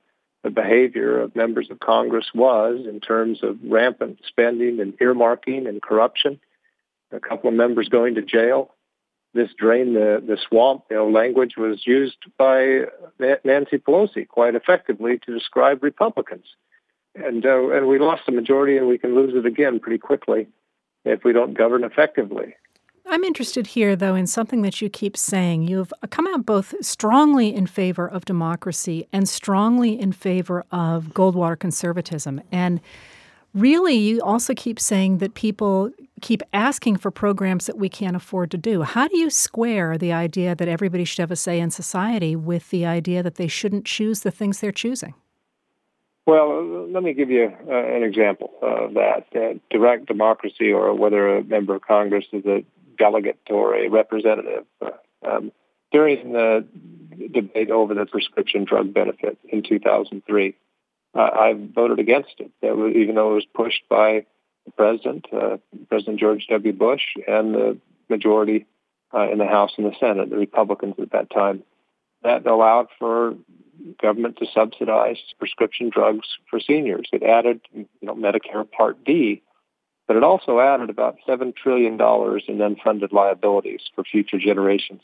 the 0.44 0.50
behavior 0.50 1.20
of 1.20 1.34
members 1.34 1.68
of 1.70 1.80
Congress 1.80 2.26
was 2.34 2.86
in 2.86 3.00
terms 3.00 3.42
of 3.42 3.58
rampant 3.64 4.20
spending 4.26 4.78
and 4.78 4.96
earmarking 4.98 5.66
and 5.66 5.82
corruption. 5.82 6.38
A 7.10 7.18
couple 7.18 7.48
of 7.48 7.56
members 7.56 7.88
going 7.88 8.14
to 8.14 8.22
jail. 8.22 8.70
This 9.32 9.50
drain 9.58 9.94
the, 9.94 10.22
the 10.24 10.38
swamp, 10.48 10.84
you 10.90 10.96
know, 10.96 11.08
language 11.08 11.54
was 11.56 11.84
used 11.86 12.18
by 12.38 12.82
Nancy 13.18 13.78
Pelosi 13.78 14.28
quite 14.28 14.54
effectively 14.54 15.18
to 15.26 15.34
describe 15.34 15.82
Republicans. 15.82 16.44
And, 17.16 17.44
uh, 17.44 17.70
and 17.70 17.88
we 17.88 17.98
lost 17.98 18.22
the 18.26 18.32
majority 18.32 18.76
and 18.76 18.86
we 18.86 18.98
can 18.98 19.14
lose 19.14 19.34
it 19.34 19.46
again 19.46 19.80
pretty 19.80 19.98
quickly 19.98 20.46
if 21.04 21.24
we 21.24 21.32
don't 21.32 21.54
govern 21.54 21.84
effectively. 21.84 22.54
I'm 23.06 23.22
interested 23.22 23.68
here, 23.68 23.94
though, 23.94 24.14
in 24.14 24.26
something 24.26 24.62
that 24.62 24.80
you 24.80 24.88
keep 24.88 25.16
saying. 25.16 25.68
You've 25.68 25.92
come 26.10 26.26
out 26.26 26.46
both 26.46 26.74
strongly 26.80 27.54
in 27.54 27.66
favor 27.66 28.08
of 28.08 28.24
democracy 28.24 29.06
and 29.12 29.28
strongly 29.28 29.98
in 30.00 30.12
favor 30.12 30.64
of 30.72 31.08
Goldwater 31.14 31.58
conservatism. 31.58 32.40
And 32.50 32.80
really, 33.52 33.94
you 33.94 34.20
also 34.20 34.54
keep 34.54 34.80
saying 34.80 35.18
that 35.18 35.34
people 35.34 35.90
keep 36.22 36.42
asking 36.54 36.96
for 36.96 37.10
programs 37.10 37.66
that 37.66 37.76
we 37.76 37.88
can't 37.88 38.16
afford 38.16 38.50
to 38.50 38.58
do. 38.58 38.82
How 38.82 39.06
do 39.08 39.18
you 39.18 39.28
square 39.28 39.98
the 39.98 40.12
idea 40.12 40.54
that 40.54 40.68
everybody 40.68 41.04
should 41.04 41.20
have 41.20 41.30
a 41.30 41.36
say 41.36 41.60
in 41.60 41.70
society 41.70 42.34
with 42.34 42.70
the 42.70 42.86
idea 42.86 43.22
that 43.22 43.34
they 43.34 43.48
shouldn't 43.48 43.84
choose 43.84 44.20
the 44.20 44.30
things 44.30 44.60
they're 44.60 44.72
choosing? 44.72 45.14
Well, 46.26 46.88
let 46.88 47.02
me 47.02 47.12
give 47.12 47.30
you 47.30 47.52
uh, 47.68 47.74
an 47.74 48.02
example 48.02 48.50
of 48.62 48.94
that. 48.94 49.26
Uh, 49.36 49.58
direct 49.70 50.06
democracy, 50.06 50.72
or 50.72 50.94
whether 50.94 51.36
a 51.36 51.44
member 51.44 51.74
of 51.74 51.82
Congress 51.82 52.24
is 52.32 52.46
a 52.46 52.64
delegate 52.96 53.40
or 53.50 53.74
a 53.76 53.88
representative. 53.88 54.64
Um, 55.26 55.52
during 55.92 56.32
the 56.32 56.66
debate 57.32 57.70
over 57.70 57.94
the 57.94 58.06
prescription 58.06 58.64
drug 58.64 58.92
benefit 58.92 59.38
in 59.48 59.62
2003, 59.62 60.54
uh, 61.14 61.18
I 61.18 61.54
voted 61.54 61.98
against 62.00 62.34
it, 62.38 62.50
was, 62.62 62.94
even 62.96 63.14
though 63.14 63.32
it 63.32 63.34
was 63.34 63.46
pushed 63.54 63.88
by 63.88 64.26
the 64.66 64.72
president, 64.72 65.26
uh, 65.32 65.58
President 65.88 66.18
George 66.18 66.46
W. 66.50 66.72
Bush, 66.72 67.02
and 67.28 67.54
the 67.54 67.78
majority 68.08 68.66
uh, 69.14 69.30
in 69.30 69.38
the 69.38 69.46
House 69.46 69.72
and 69.76 69.86
the 69.86 69.94
Senate, 70.00 70.30
the 70.30 70.36
Republicans 70.36 70.94
at 71.00 71.12
that 71.12 71.30
time. 71.30 71.62
That 72.22 72.46
allowed 72.46 72.88
for 72.98 73.34
government 74.00 74.38
to 74.38 74.46
subsidize 74.52 75.18
prescription 75.38 75.90
drugs 75.90 76.26
for 76.48 76.58
seniors. 76.58 77.06
It 77.12 77.22
added, 77.22 77.60
you 77.72 77.86
know, 78.02 78.14
Medicare 78.14 78.68
Part 78.70 79.04
D 79.04 79.42
but 80.06 80.16
it 80.16 80.22
also 80.22 80.60
added 80.60 80.90
about 80.90 81.16
$7 81.26 81.54
trillion 81.56 81.94
in 81.94 81.98
unfunded 81.98 83.12
liabilities 83.12 83.80
for 83.94 84.04
future 84.04 84.38
generations. 84.38 85.02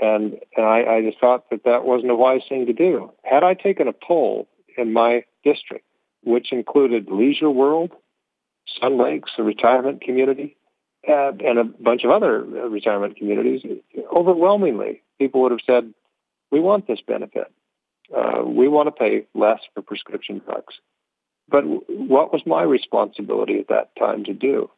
And, 0.00 0.38
and 0.56 0.66
I, 0.66 0.96
I 0.96 1.02
just 1.02 1.18
thought 1.18 1.50
that 1.50 1.64
that 1.64 1.84
wasn't 1.84 2.12
a 2.12 2.16
wise 2.16 2.42
thing 2.48 2.66
to 2.66 2.72
do. 2.72 3.10
Had 3.24 3.42
I 3.42 3.54
taken 3.54 3.88
a 3.88 3.92
poll 3.92 4.46
in 4.76 4.92
my 4.92 5.24
district, 5.42 5.86
which 6.22 6.52
included 6.52 7.08
Leisure 7.10 7.50
World, 7.50 7.92
Sun 8.80 8.98
Lakes, 8.98 9.32
a 9.38 9.42
retirement 9.42 10.02
community, 10.02 10.56
and, 11.06 11.40
and 11.40 11.58
a 11.58 11.64
bunch 11.64 12.04
of 12.04 12.10
other 12.10 12.42
retirement 12.42 13.16
communities, 13.16 13.62
overwhelmingly, 14.14 15.02
people 15.18 15.42
would 15.42 15.52
have 15.52 15.60
said, 15.66 15.92
we 16.50 16.60
want 16.60 16.86
this 16.86 17.00
benefit. 17.06 17.52
Uh, 18.16 18.42
we 18.44 18.68
want 18.68 18.86
to 18.86 18.92
pay 18.92 19.26
less 19.34 19.60
for 19.74 19.82
prescription 19.82 20.40
drugs. 20.44 20.74
But 21.48 21.62
what 21.88 22.32
was 22.32 22.42
my 22.44 22.62
responsibility 22.62 23.58
at 23.58 23.68
that 23.68 23.94
time 23.96 24.24
to 24.24 24.32
do? 24.32 24.70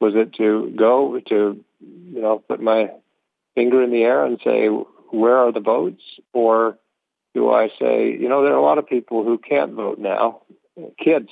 Was 0.00 0.14
it 0.14 0.34
to 0.34 0.72
go 0.76 1.20
to, 1.28 1.64
you 1.80 2.20
know, 2.20 2.38
put 2.48 2.62
my 2.62 2.90
finger 3.54 3.82
in 3.82 3.90
the 3.90 4.02
air 4.02 4.24
and 4.24 4.38
say, 4.42 4.68
where 4.68 5.36
are 5.36 5.52
the 5.52 5.60
votes? 5.60 6.02
Or 6.32 6.78
do 7.34 7.50
I 7.50 7.68
say, 7.78 8.10
you 8.12 8.28
know, 8.28 8.42
there 8.42 8.52
are 8.52 8.58
a 8.58 8.62
lot 8.62 8.78
of 8.78 8.86
people 8.86 9.24
who 9.24 9.38
can't 9.38 9.72
vote 9.72 9.98
now, 9.98 10.42
kids, 10.98 11.28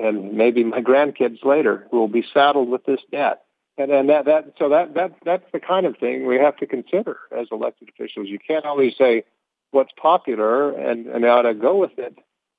and 0.00 0.32
maybe 0.34 0.64
my 0.64 0.80
grandkids 0.80 1.44
later 1.44 1.86
who 1.90 1.98
will 1.98 2.08
be 2.08 2.24
saddled 2.32 2.68
with 2.68 2.84
this 2.84 3.00
debt. 3.10 3.42
And 3.76 3.90
then 3.90 4.06
that, 4.06 4.24
that, 4.26 4.54
so 4.58 4.68
that, 4.68 4.94
that, 4.94 5.14
that's 5.24 5.44
the 5.52 5.60
kind 5.60 5.84
of 5.84 5.98
thing 5.98 6.26
we 6.26 6.36
have 6.36 6.56
to 6.58 6.66
consider 6.66 7.18
as 7.36 7.48
elected 7.50 7.88
officials. 7.88 8.28
You 8.28 8.38
can't 8.38 8.64
always 8.64 8.96
say 8.96 9.24
what's 9.72 9.92
popular 10.00 10.70
and, 10.70 11.06
and 11.06 11.24
ought 11.24 11.42
to 11.42 11.54
go 11.54 11.76
with 11.76 11.98
it. 11.98 12.16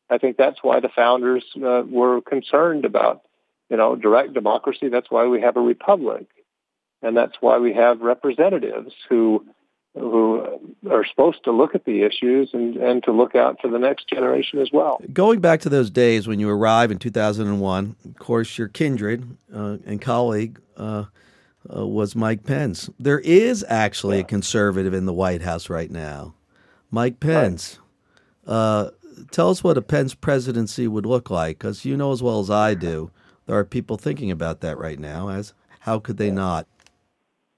I 0.09 0.17
think 0.17 0.37
that's 0.37 0.59
why 0.61 0.79
the 0.79 0.89
founders 0.89 1.43
uh, 1.57 1.83
were 1.87 2.21
concerned 2.21 2.85
about, 2.85 3.21
you 3.69 3.77
know, 3.77 3.95
direct 3.95 4.33
democracy. 4.33 4.89
That's 4.89 5.09
why 5.09 5.25
we 5.25 5.41
have 5.41 5.57
a 5.57 5.61
republic, 5.61 6.27
and 7.01 7.17
that's 7.17 7.35
why 7.39 7.57
we 7.57 7.73
have 7.73 8.01
representatives 8.01 8.93
who 9.09 9.45
who 9.95 10.75
are 10.91 11.05
supposed 11.05 11.43
to 11.45 11.51
look 11.51 11.73
at 11.73 11.85
the 11.85 12.01
issues 12.01 12.49
and, 12.51 12.75
and 12.75 13.01
to 13.03 13.13
look 13.13 13.33
out 13.33 13.61
for 13.61 13.69
the 13.69 13.79
next 13.79 14.09
generation 14.09 14.59
as 14.59 14.69
well. 14.73 14.99
Going 15.13 15.39
back 15.39 15.61
to 15.61 15.69
those 15.69 15.89
days 15.89 16.27
when 16.27 16.39
you 16.39 16.49
arrived 16.49 16.91
in 16.91 16.99
2001, 16.99 17.95
of 18.03 18.15
course, 18.19 18.57
your 18.57 18.67
kindred 18.67 19.37
uh, 19.53 19.77
and 19.85 20.01
colleague 20.01 20.59
uh, 20.75 21.05
uh, 21.73 21.87
was 21.87 22.13
Mike 22.13 22.43
Pence. 22.43 22.89
There 22.99 23.19
is 23.19 23.63
actually 23.69 24.17
yeah. 24.17 24.23
a 24.23 24.27
conservative 24.27 24.93
in 24.93 25.05
the 25.05 25.13
White 25.13 25.41
House 25.41 25.69
right 25.69 25.89
now, 25.89 26.35
Mike 26.91 27.21
Pence. 27.21 27.79
Right. 28.45 28.91
Tell 29.31 29.49
us 29.49 29.63
what 29.63 29.77
a 29.77 29.81
Pence 29.81 30.13
presidency 30.13 30.87
would 30.87 31.05
look 31.05 31.29
like, 31.29 31.57
because 31.57 31.85
you 31.85 31.97
know 31.97 32.11
as 32.11 32.21
well 32.21 32.39
as 32.39 32.49
I 32.49 32.73
do, 32.73 33.11
there 33.45 33.57
are 33.57 33.65
people 33.65 33.97
thinking 33.97 34.31
about 34.31 34.61
that 34.61 34.77
right 34.77 34.99
now. 34.99 35.29
As 35.29 35.53
how 35.81 35.99
could 35.99 36.17
they 36.17 36.31
not? 36.31 36.67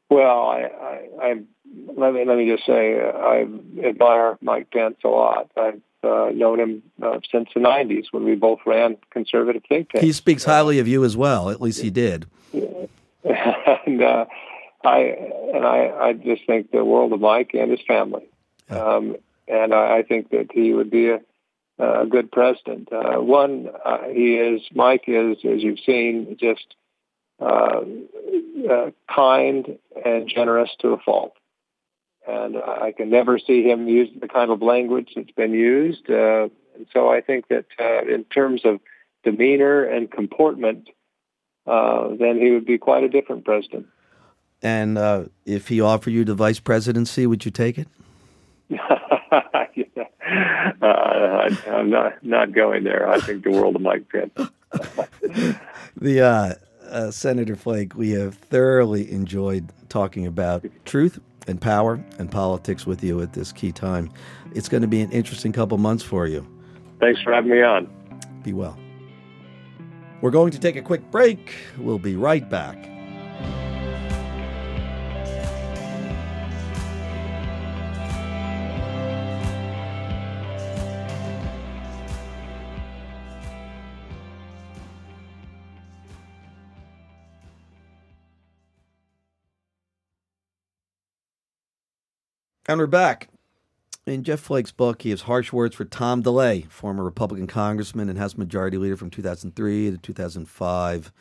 Well, 0.10 0.48
I, 0.48 0.62
I, 0.62 1.10
I 1.22 1.36
let 1.96 2.14
me 2.14 2.26
let 2.26 2.38
me 2.38 2.50
just 2.50 2.66
say 2.66 3.00
uh, 3.00 3.18
I 3.18 3.48
admire 3.84 4.38
Mike 4.42 4.72
Pence 4.72 4.98
a 5.04 5.10
lot. 5.10 5.50
I've 5.58 5.82
uh, 6.04 6.30
known 6.34 6.60
him 6.60 6.84
uh, 7.02 7.20
since 7.32 7.50
the 7.54 7.60
'90s 7.60 8.06
when 8.12 8.24
we 8.24 8.36
both 8.36 8.60
ran 8.66 8.98
conservative 9.10 9.64
think 9.68 9.92
tanks. 9.92 10.06
He 10.06 10.14
speaks 10.14 10.44
highly 10.44 10.80
of 10.80 10.88
you 10.88 11.04
as 11.04 11.18
well. 11.18 11.50
At 11.50 11.62
least 11.62 11.82
he 11.82 11.90
did. 11.90 12.28
and 12.54 14.04
uh, 14.04 14.26
I 14.84 15.00
and 15.54 15.66
I, 15.66 15.92
I 16.00 16.14
just 16.14 16.46
think 16.46 16.72
the 16.72 16.86
world 16.86 17.14
of 17.14 17.20
Mike 17.20 17.52
and 17.54 17.72
his 17.72 17.82
family. 17.88 18.28
Um, 18.70 19.16
and 19.48 19.74
I, 19.74 20.00
I 20.00 20.04
think 20.04 20.30
that 20.32 20.52
he 20.52 20.74
would 20.74 20.90
be 20.90 21.10
a 21.10 21.22
a 21.80 22.06
good 22.06 22.32
president. 22.32 22.90
Uh, 22.92 23.22
one, 23.22 23.70
uh, 23.86 24.08
he 24.10 24.36
is 24.36 24.62
Mike 24.74 25.04
is, 25.08 25.38
as 25.38 25.62
you've 25.62 25.80
seen, 25.86 26.38
just 26.40 26.76
uh, 27.40 27.82
uh, 28.70 28.92
kind 29.14 29.78
and 30.04 30.28
generous 30.28 30.72
to 30.80 30.90
a 30.90 30.98
fault. 30.98 31.34
And 32.28 32.58
I 32.58 32.92
can 32.92 33.10
never 33.10 33.40
see 33.40 33.64
him 33.64 33.88
use 33.88 34.10
the 34.20 34.28
kind 34.28 34.52
of 34.52 34.62
language 34.62 35.14
that's 35.16 35.32
been 35.32 35.54
used. 35.54 36.10
Uh, 36.10 36.50
and 36.76 36.88
so 36.92 37.10
I 37.10 37.22
think 37.22 37.48
that 37.48 37.66
uh, 37.80 38.12
in 38.12 38.26
terms 38.26 38.62
of 38.66 38.80
demeanor 39.24 39.84
and 39.84 40.12
comportment, 40.12 40.90
then 41.66 42.40
he 42.42 42.52
would 42.52 42.66
be 42.66 42.78
quite 42.78 43.04
a 43.04 43.10
different 43.10 43.46
president. 43.46 43.86
And 44.62 44.98
if 45.46 45.68
he 45.68 45.80
offered 45.80 46.12
you 46.12 46.26
the 46.26 46.36
vice 46.36 46.60
presidency, 46.60 47.28
would 47.28 47.46
you 47.46 47.52
take 47.52 47.78
it? 47.78 47.88
uh, 50.82 50.86
I, 50.86 51.50
am 51.68 51.90
not 51.90 52.24
not 52.24 52.52
going 52.52 52.84
there. 52.84 53.10
I 53.10 53.20
think 53.20 53.44
the 53.44 53.52
world 53.52 53.76
of 53.76 53.82
Mike 53.82 54.06
Pence. 54.10 54.52
the 55.96 56.22
uh, 56.22 56.54
uh, 56.90 57.12
Senator 57.12 57.56
Flake, 57.56 57.96
we 57.96 58.12
have 58.12 58.36
thoroughly 58.36 59.12
enjoyed 59.12 59.72
talking 59.90 60.26
about 60.26 60.66
truth 60.86 61.20
and 61.48 61.62
power 61.62 62.04
and 62.20 62.30
politics 62.30 62.86
with 62.86 63.04
you 63.04 63.22
at 63.22 63.34
this 63.34 63.52
key 63.52 63.72
time. 63.72 64.12
It's 64.54 64.70
going 64.70 64.82
to 64.82 64.88
be 64.88 65.02
an 65.02 65.12
interesting 65.12 65.52
couple 65.52 65.78
months 65.78 66.04
for 66.04 66.28
you. 66.28 66.46
Thanks 67.00 67.22
for 67.22 67.34
having 67.34 67.52
me 67.52 67.62
on. 67.62 67.90
Be 68.44 68.54
well. 68.54 68.78
We're 70.22 70.32
going 70.32 70.52
to 70.52 70.60
take 70.60 70.76
a 70.76 70.82
quick 70.82 71.10
break. 71.12 71.56
We'll 71.78 72.00
be 72.00 72.16
right 72.16 72.48
back. 72.50 72.97
And 92.70 92.82
we're 92.82 92.88
back. 92.88 93.30
In 94.06 94.26
Jeff 94.26 94.42
Flake's 94.42 94.74
book, 94.74 95.04
he 95.04 95.12
has 95.12 95.22
harsh 95.22 95.54
words 95.54 95.74
for 95.74 95.86
Tom 95.86 96.22
DeLay, 96.22 96.68
former 96.70 97.02
Republican 97.02 97.48
congressman 97.48 98.10
and 98.10 98.20
House 98.20 98.36
Majority 98.36 98.78
Leader 98.78 98.98
from 98.98 99.10
2003 99.10 99.92
to 99.92 99.98
2005. 99.98 101.14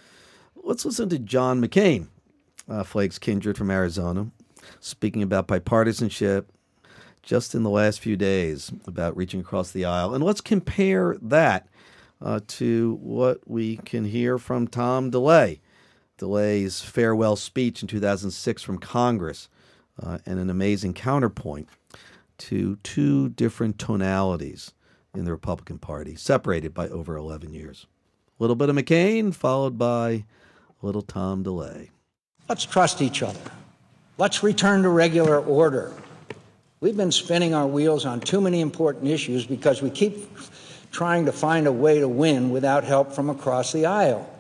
Let's 0.57 0.85
listen 0.85 1.09
to 1.09 1.21
John 1.21 1.63
McCain, 1.63 2.09
uh, 2.69 2.83
Flake's 2.83 3.21
kindred 3.21 3.57
from 3.57 3.71
Arizona, 3.71 4.33
speaking 4.81 5.23
about 5.23 5.47
bipartisanship 5.47 6.47
just 7.23 7.55
in 7.55 7.63
the 7.63 7.71
last 7.71 8.01
few 8.01 8.17
days 8.17 8.73
about 8.85 9.17
reaching 9.17 9.39
across 9.39 9.71
the 9.71 9.85
aisle. 9.85 10.17
And 10.17 10.25
let's 10.25 10.41
compare 10.41 11.17
that 11.23 11.69
uh, 12.21 12.41
to 12.49 12.99
what 13.01 13.49
we 13.49 13.77
can 13.77 14.05
hear 14.05 14.39
from 14.39 14.67
Tom 14.67 15.13
DeLay. 15.13 15.61
DeLay's 16.19 16.83
farewell 16.83 17.37
speech 17.37 17.83
in 17.83 17.87
2006 17.87 18.65
from 18.65 18.79
Congress, 18.79 19.49
uh, 20.03 20.19
and 20.27 20.39
an 20.39 20.51
amazing 20.51 20.95
counterpoint 20.95 21.69
to 22.39 22.77
two 22.83 23.31
different 23.31 23.79
tonalities 23.79 24.73
in 25.15 25.25
the 25.25 25.31
Republican 25.33 25.79
Party, 25.79 26.15
separated 26.15 26.75
by 26.75 26.89
over 26.89 27.17
11 27.17 27.53
years. 27.53 27.87
A 28.39 28.43
little 28.43 28.57
bit 28.57 28.69
of 28.69 28.77
McCain, 28.77 29.35
followed 29.35 29.79
by 29.79 30.25
a 30.83 30.87
little 30.87 31.03
Tom 31.03 31.43
DeLay. 31.43 31.91
Let's 32.49 32.65
trust 32.65 33.01
each 33.01 33.23
other. 33.23 33.41
Let's 34.19 34.43
return 34.43 34.83
to 34.83 34.89
regular 34.91 35.41
order. 35.41 35.93
We've 36.81 36.97
been 36.97 37.13
spinning 37.13 37.55
our 37.55 37.67
wheels 37.67 38.05
on 38.05 38.21
too 38.21 38.41
many 38.41 38.61
important 38.61 39.09
issues 39.09 39.47
because 39.47 39.81
we 39.81 39.91
keep 39.91 40.29
trying 40.91 41.25
to 41.27 41.33
find 41.33 41.67
a 41.67 41.73
way 41.73 42.01
to 42.01 42.09
win 42.09 42.51
without 42.51 42.85
help 42.85 43.13
from 43.13 43.31
across 43.31 43.73
the 43.73 43.87
aisle. 43.87 44.31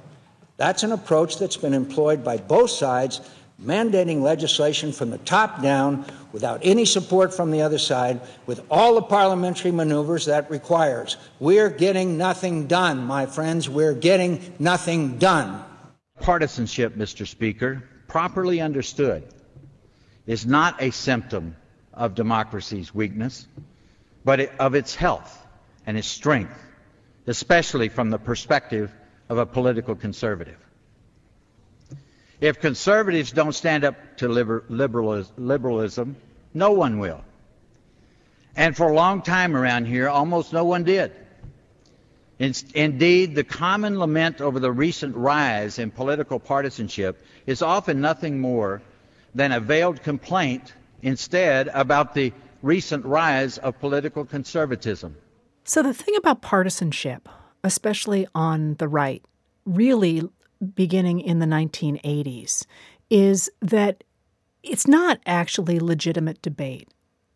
That's 0.56 0.82
an 0.82 0.92
approach 0.92 1.38
that's 1.38 1.56
been 1.56 1.74
employed 1.74 2.24
by 2.24 2.38
both 2.38 2.70
sides, 2.70 3.20
mandating 3.62 4.20
legislation 4.20 4.92
from 4.92 5.10
the 5.10 5.18
top 5.18 5.62
down 5.62 6.04
without 6.32 6.60
any 6.62 6.84
support 6.84 7.34
from 7.34 7.50
the 7.50 7.62
other 7.62 7.78
side, 7.78 8.20
with 8.44 8.62
all 8.70 8.94
the 8.94 9.02
parliamentary 9.02 9.70
maneuvers 9.70 10.26
that 10.26 10.50
requires. 10.50 11.16
We're 11.40 11.70
getting 11.70 12.18
nothing 12.18 12.66
done, 12.66 13.04
my 13.04 13.26
friends. 13.26 13.68
We're 13.68 13.94
getting 13.94 14.54
nothing 14.58 15.18
done. 15.18 15.64
Partisanship, 16.20 16.94
Mr. 16.96 17.26
Speaker, 17.26 17.82
properly 18.08 18.60
understood, 18.60 19.24
is 20.26 20.44
not 20.46 20.82
a 20.82 20.90
symptom 20.90 21.56
of 21.94 22.14
democracy's 22.14 22.94
weakness, 22.94 23.46
but 24.24 24.52
of 24.58 24.74
its 24.74 24.94
health 24.94 25.46
and 25.86 25.96
its 25.96 26.08
strength, 26.08 26.58
especially 27.26 27.88
from 27.88 28.10
the 28.10 28.18
perspective 28.18 28.92
of 29.28 29.38
a 29.38 29.46
political 29.46 29.94
conservative. 29.94 30.58
If 32.40 32.60
conservatives 32.60 33.32
don't 33.32 33.54
stand 33.54 33.84
up 33.84 33.96
to 34.18 34.28
liber- 34.28 34.64
liberalism, 34.68 36.16
no 36.52 36.72
one 36.72 36.98
will. 36.98 37.22
And 38.56 38.76
for 38.76 38.88
a 38.88 38.94
long 38.94 39.22
time 39.22 39.56
around 39.56 39.86
here, 39.86 40.08
almost 40.08 40.52
no 40.52 40.64
one 40.64 40.84
did. 40.84 41.12
Indeed, 42.38 43.34
the 43.34 43.44
common 43.44 43.98
lament 43.98 44.40
over 44.42 44.60
the 44.60 44.72
recent 44.72 45.16
rise 45.16 45.78
in 45.78 45.90
political 45.90 46.38
partisanship 46.38 47.24
is 47.46 47.62
often 47.62 48.00
nothing 48.00 48.40
more 48.40 48.82
than 49.34 49.52
a 49.52 49.60
veiled 49.60 50.02
complaint 50.02 50.74
instead 51.02 51.68
about 51.72 52.14
the 52.14 52.32
recent 52.62 53.04
rise 53.06 53.56
of 53.58 53.78
political 53.80 54.24
conservatism. 54.24 55.16
So, 55.64 55.82
the 55.82 55.94
thing 55.94 56.14
about 56.16 56.42
partisanship, 56.42 57.28
especially 57.64 58.26
on 58.34 58.74
the 58.74 58.88
right, 58.88 59.22
really 59.64 60.22
beginning 60.74 61.20
in 61.20 61.38
the 61.38 61.46
1980s, 61.46 62.66
is 63.10 63.50
that 63.60 64.04
it's 64.62 64.86
not 64.86 65.20
actually 65.26 65.78
legitimate 65.78 66.42
debate. 66.42 66.88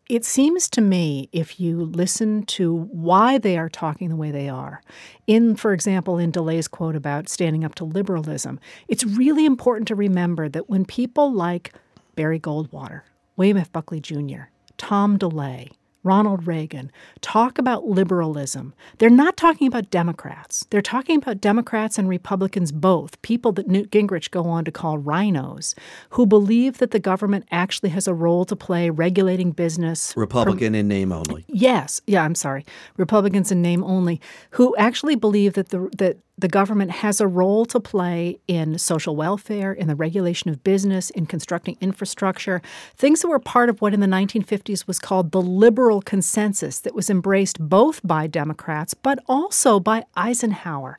It 0.09 0.25
seems 0.25 0.69
to 0.71 0.81
me, 0.81 1.29
if 1.31 1.59
you 1.59 1.85
listen 1.85 2.43
to 2.47 2.75
why 2.91 3.37
they 3.37 3.57
are 3.57 3.69
talking 3.69 4.09
the 4.09 4.17
way 4.17 4.29
they 4.31 4.49
are, 4.49 4.81
in, 5.25 5.55
for 5.55 5.71
example, 5.71 6.17
in 6.17 6.31
DeLay's 6.31 6.67
quote 6.67 6.97
about 6.97 7.29
standing 7.29 7.63
up 7.63 7.75
to 7.75 7.85
liberalism, 7.85 8.59
it's 8.89 9.05
really 9.05 9.45
important 9.45 9.87
to 9.87 9.95
remember 9.95 10.49
that 10.49 10.69
when 10.69 10.83
people 10.83 11.31
like 11.31 11.73
Barry 12.15 12.39
Goldwater, 12.39 13.03
William 13.37 13.55
F. 13.57 13.71
Buckley 13.71 14.01
Jr., 14.01 14.49
Tom 14.77 15.17
DeLay, 15.17 15.69
Ronald 16.03 16.47
Reagan 16.47 16.91
talk 17.21 17.57
about 17.57 17.85
liberalism, 17.85 18.73
they're 18.97 19.09
not 19.09 19.37
talking 19.37 19.67
about 19.67 19.91
Democrats. 19.91 20.65
They're 20.69 20.81
talking 20.81 21.17
about 21.17 21.41
Democrats 21.41 21.97
and 21.97 22.09
Republicans 22.09 22.71
both, 22.71 23.21
people 23.21 23.51
that 23.53 23.67
Newt 23.67 23.91
Gingrich 23.91 24.31
go 24.31 24.45
on 24.45 24.65
to 24.65 24.71
call 24.71 24.97
rhinos, 24.97 25.75
who 26.11 26.25
believe 26.25 26.79
that 26.79 26.91
the 26.91 26.99
government 26.99 27.45
actually 27.51 27.89
has 27.89 28.07
a 28.07 28.13
role 28.13 28.45
to 28.45 28.55
play 28.55 28.89
regulating 28.89 29.51
business. 29.51 30.13
Republican 30.17 30.73
in 30.75 30.87
name 30.87 31.11
only. 31.11 31.45
Yes. 31.47 32.01
Yeah, 32.07 32.23
I'm 32.23 32.35
sorry. 32.35 32.65
Republicans 32.97 33.51
in 33.51 33.61
name 33.61 33.83
only, 33.83 34.19
who 34.51 34.75
actually 34.77 35.15
believe 35.15 35.53
that 35.53 35.69
the 35.69 35.89
that 35.97 36.17
the 36.41 36.47
government 36.47 36.89
has 36.89 37.21
a 37.21 37.27
role 37.27 37.65
to 37.67 37.79
play 37.79 38.39
in 38.47 38.77
social 38.79 39.15
welfare, 39.15 39.71
in 39.71 39.87
the 39.87 39.95
regulation 39.95 40.49
of 40.49 40.63
business, 40.63 41.11
in 41.11 41.27
constructing 41.27 41.77
infrastructure, 41.79 42.61
things 42.97 43.21
that 43.21 43.27
were 43.27 43.39
part 43.39 43.69
of 43.69 43.79
what 43.79 43.93
in 43.93 43.99
the 43.99 44.07
1950s 44.07 44.87
was 44.87 44.97
called 44.97 45.31
the 45.31 45.41
liberal 45.41 46.01
consensus 46.01 46.79
that 46.79 46.95
was 46.95 47.11
embraced 47.11 47.59
both 47.59 48.05
by 48.05 48.25
Democrats 48.25 48.95
but 48.95 49.19
also 49.27 49.79
by 49.79 50.03
Eisenhower, 50.15 50.97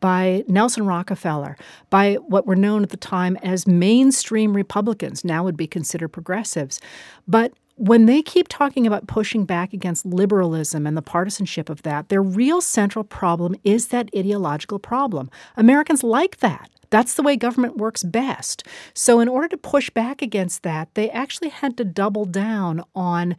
by 0.00 0.44
Nelson 0.46 0.84
Rockefeller, 0.84 1.56
by 1.88 2.14
what 2.14 2.46
were 2.46 2.56
known 2.56 2.82
at 2.82 2.90
the 2.90 2.96
time 2.98 3.38
as 3.42 3.66
mainstream 3.66 4.54
Republicans, 4.54 5.24
now 5.24 5.42
would 5.42 5.56
be 5.56 5.66
considered 5.66 6.08
progressives. 6.08 6.80
But 7.26 7.52
when 7.82 8.06
they 8.06 8.22
keep 8.22 8.46
talking 8.46 8.86
about 8.86 9.08
pushing 9.08 9.44
back 9.44 9.72
against 9.72 10.06
liberalism 10.06 10.86
and 10.86 10.96
the 10.96 11.02
partisanship 11.02 11.68
of 11.68 11.82
that, 11.82 12.10
their 12.10 12.22
real 12.22 12.60
central 12.60 13.04
problem 13.04 13.56
is 13.64 13.88
that 13.88 14.08
ideological 14.16 14.78
problem. 14.78 15.28
Americans 15.56 16.04
like 16.04 16.36
that. 16.36 16.70
That's 16.90 17.14
the 17.14 17.24
way 17.24 17.34
government 17.36 17.78
works 17.78 18.04
best. 18.04 18.62
So, 18.94 19.18
in 19.18 19.26
order 19.26 19.48
to 19.48 19.56
push 19.56 19.90
back 19.90 20.22
against 20.22 20.62
that, 20.62 20.94
they 20.94 21.10
actually 21.10 21.48
had 21.48 21.76
to 21.78 21.84
double 21.84 22.24
down 22.24 22.84
on 22.94 23.34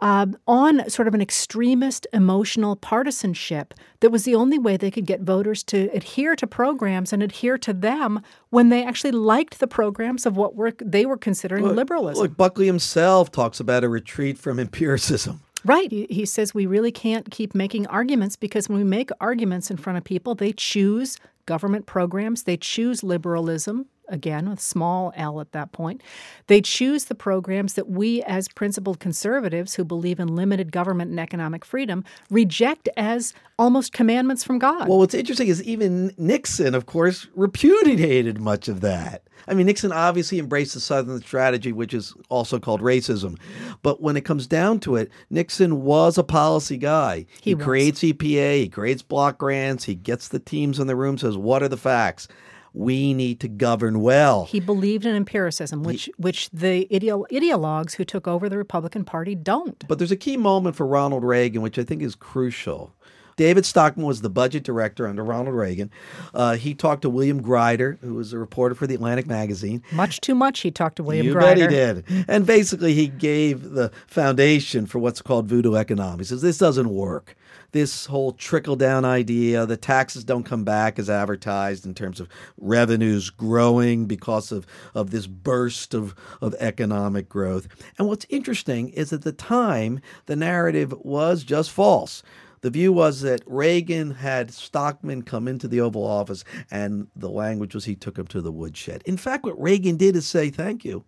uh, 0.00 0.26
on 0.46 0.88
sort 0.90 1.08
of 1.08 1.14
an 1.14 1.20
extremist 1.20 2.06
emotional 2.12 2.76
partisanship 2.76 3.74
that 4.00 4.10
was 4.10 4.24
the 4.24 4.34
only 4.34 4.58
way 4.58 4.76
they 4.76 4.90
could 4.90 5.06
get 5.06 5.20
voters 5.20 5.62
to 5.62 5.88
adhere 5.94 6.34
to 6.36 6.46
programs 6.46 7.12
and 7.12 7.22
adhere 7.22 7.56
to 7.58 7.72
them 7.72 8.20
when 8.50 8.68
they 8.68 8.84
actually 8.84 9.12
liked 9.12 9.60
the 9.60 9.66
programs 9.66 10.26
of 10.26 10.36
what 10.36 10.56
were, 10.56 10.72
they 10.80 11.06
were 11.06 11.16
considering 11.16 11.64
look, 11.64 11.76
liberalism. 11.76 12.22
Look, 12.22 12.36
Buckley 12.36 12.66
himself 12.66 13.30
talks 13.30 13.60
about 13.60 13.84
a 13.84 13.88
retreat 13.88 14.36
from 14.36 14.58
empiricism. 14.58 15.40
Right. 15.64 15.90
He, 15.90 16.06
he 16.10 16.26
says 16.26 16.52
we 16.52 16.66
really 16.66 16.92
can't 16.92 17.30
keep 17.30 17.54
making 17.54 17.86
arguments 17.86 18.36
because 18.36 18.68
when 18.68 18.78
we 18.78 18.84
make 18.84 19.10
arguments 19.20 19.70
in 19.70 19.76
front 19.76 19.96
of 19.96 20.04
people, 20.04 20.34
they 20.34 20.52
choose 20.52 21.18
government 21.46 21.86
programs, 21.86 22.42
they 22.42 22.56
choose 22.56 23.02
liberalism, 23.02 23.86
again 24.08 24.48
with 24.48 24.60
small 24.60 25.12
l 25.16 25.40
at 25.40 25.52
that 25.52 25.72
point. 25.72 26.02
They 26.46 26.60
choose 26.60 27.04
the 27.04 27.14
programs 27.14 27.74
that 27.74 27.88
we 27.88 28.22
as 28.22 28.48
principled 28.48 29.00
conservatives 29.00 29.74
who 29.74 29.84
believe 29.84 30.20
in 30.20 30.34
limited 30.34 30.72
government 30.72 31.10
and 31.10 31.20
economic 31.20 31.64
freedom 31.64 32.04
reject 32.30 32.88
as 32.96 33.34
almost 33.58 33.92
commandments 33.92 34.44
from 34.44 34.58
god. 34.58 34.88
Well 34.88 34.98
what's 34.98 35.14
interesting 35.14 35.48
is 35.48 35.62
even 35.62 36.12
nixon 36.18 36.74
of 36.74 36.86
course 36.86 37.28
repudiated 37.34 38.40
much 38.40 38.68
of 38.68 38.80
that. 38.82 39.22
I 39.46 39.54
mean 39.54 39.66
nixon 39.66 39.92
obviously 39.92 40.38
embraced 40.38 40.74
the 40.74 40.80
southern 40.80 41.20
strategy 41.20 41.72
which 41.72 41.94
is 41.94 42.14
also 42.28 42.58
called 42.58 42.80
racism. 42.80 43.38
But 43.82 44.00
when 44.00 44.16
it 44.16 44.24
comes 44.24 44.46
down 44.46 44.80
to 44.80 44.96
it 44.96 45.10
nixon 45.30 45.82
was 45.82 46.18
a 46.18 46.24
policy 46.24 46.76
guy. 46.76 47.26
He, 47.40 47.50
he 47.50 47.56
creates 47.56 48.00
epa 48.00 48.60
he 48.60 48.68
creates 48.68 49.02
block 49.02 49.38
grants 49.38 49.84
he 49.84 49.94
gets 49.94 50.28
the 50.28 50.38
teams 50.38 50.78
in 50.78 50.86
the 50.86 50.96
room 50.96 51.18
says 51.18 51.36
what 51.36 51.62
are 51.62 51.68
the 51.68 51.76
facts 51.76 52.28
we 52.74 53.14
need 53.14 53.38
to 53.40 53.48
govern 53.48 54.00
well. 54.00 54.46
He 54.46 54.58
believed 54.60 55.06
in 55.06 55.14
empiricism, 55.14 55.84
which 55.84 56.06
he, 56.06 56.14
which 56.18 56.50
the 56.50 56.86
ideolo- 56.90 57.24
ideologues 57.30 57.94
who 57.94 58.04
took 58.04 58.26
over 58.26 58.48
the 58.48 58.58
Republican 58.58 59.04
Party 59.04 59.34
don't. 59.36 59.86
But 59.86 59.98
there's 59.98 60.10
a 60.10 60.16
key 60.16 60.36
moment 60.36 60.74
for 60.74 60.84
Ronald 60.86 61.22
Reagan, 61.24 61.62
which 61.62 61.78
I 61.78 61.84
think 61.84 62.02
is 62.02 62.14
crucial. 62.16 62.92
David 63.36 63.66
Stockman 63.66 64.06
was 64.06 64.20
the 64.20 64.30
budget 64.30 64.62
director 64.62 65.08
under 65.08 65.24
Ronald 65.24 65.56
Reagan. 65.56 65.90
Uh, 66.32 66.54
he 66.56 66.72
talked 66.74 67.02
to 67.02 67.10
William 67.10 67.42
Greider, 67.42 67.98
who 68.00 68.14
was 68.14 68.32
a 68.32 68.38
reporter 68.38 68.74
for 68.76 68.86
the 68.86 68.94
Atlantic 68.94 69.26
magazine. 69.26 69.82
Much 69.92 70.20
too 70.20 70.36
much 70.36 70.60
he 70.60 70.70
talked 70.70 70.96
to 70.96 71.02
William 71.02 71.26
you 71.26 71.34
Greider. 71.34 71.40
bet 71.40 71.58
he 71.58 71.66
did. 71.66 72.04
And 72.28 72.46
basically, 72.46 72.94
he 72.94 73.08
gave 73.08 73.70
the 73.70 73.90
foundation 74.06 74.86
for 74.86 75.00
what's 75.00 75.20
called 75.20 75.46
voodoo 75.46 75.74
economics. 75.74 76.28
He 76.28 76.34
says 76.34 76.42
this 76.42 76.58
doesn't 76.58 76.90
work 76.90 77.36
this 77.74 78.06
whole 78.06 78.32
trickle 78.32 78.76
down 78.76 79.04
idea. 79.04 79.66
The 79.66 79.76
taxes 79.76 80.22
don't 80.22 80.44
come 80.44 80.62
back 80.62 80.96
as 80.96 81.10
advertised 81.10 81.84
in 81.84 81.92
terms 81.92 82.20
of 82.20 82.28
revenues 82.56 83.30
growing 83.30 84.06
because 84.06 84.52
of, 84.52 84.64
of 84.94 85.10
this 85.10 85.26
burst 85.26 85.92
of, 85.92 86.14
of 86.40 86.54
economic 86.60 87.28
growth. 87.28 87.66
And 87.98 88.06
what's 88.06 88.26
interesting 88.30 88.90
is 88.90 89.12
at 89.12 89.22
the 89.22 89.32
time, 89.32 90.00
the 90.26 90.36
narrative 90.36 90.94
was 91.00 91.42
just 91.42 91.72
false. 91.72 92.22
The 92.60 92.70
view 92.70 92.92
was 92.92 93.22
that 93.22 93.42
Reagan 93.44 94.12
had 94.12 94.54
Stockman 94.54 95.22
come 95.22 95.48
into 95.48 95.66
the 95.66 95.80
Oval 95.80 96.06
Office, 96.06 96.44
and 96.70 97.08
the 97.16 97.28
language 97.28 97.74
was 97.74 97.86
he 97.86 97.96
took 97.96 98.16
him 98.16 98.28
to 98.28 98.40
the 98.40 98.52
woodshed. 98.52 99.02
In 99.04 99.16
fact, 99.16 99.42
what 99.42 99.60
Reagan 99.60 99.96
did 99.96 100.14
is 100.14 100.26
say, 100.26 100.48
Thank 100.48 100.84
you. 100.84 101.04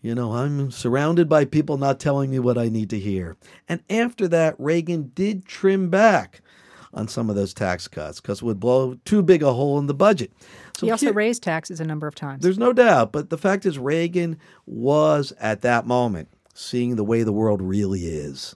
You 0.00 0.14
know, 0.14 0.34
I'm 0.34 0.70
surrounded 0.70 1.28
by 1.28 1.44
people 1.44 1.76
not 1.76 1.98
telling 1.98 2.30
me 2.30 2.38
what 2.38 2.56
I 2.56 2.68
need 2.68 2.90
to 2.90 2.98
hear. 2.98 3.36
And 3.68 3.82
after 3.90 4.28
that, 4.28 4.54
Reagan 4.58 5.10
did 5.14 5.44
trim 5.44 5.90
back 5.90 6.40
on 6.94 7.08
some 7.08 7.28
of 7.28 7.36
those 7.36 7.52
tax 7.52 7.88
cuts 7.88 8.20
because 8.20 8.40
it 8.40 8.44
would 8.44 8.60
blow 8.60 8.94
too 9.04 9.22
big 9.22 9.42
a 9.42 9.52
hole 9.52 9.78
in 9.78 9.86
the 9.86 9.94
budget. 9.94 10.32
So 10.76 10.86
he 10.86 10.92
also 10.92 11.06
here, 11.06 11.12
raised 11.12 11.42
taxes 11.42 11.80
a 11.80 11.84
number 11.84 12.06
of 12.06 12.14
times. 12.14 12.42
There's 12.42 12.58
no 12.58 12.72
doubt. 12.72 13.12
But 13.12 13.30
the 13.30 13.38
fact 13.38 13.66
is, 13.66 13.78
Reagan 13.78 14.38
was 14.66 15.32
at 15.40 15.62
that 15.62 15.86
moment 15.86 16.28
seeing 16.54 16.96
the 16.96 17.04
way 17.04 17.24
the 17.24 17.32
world 17.32 17.60
really 17.60 18.06
is, 18.06 18.54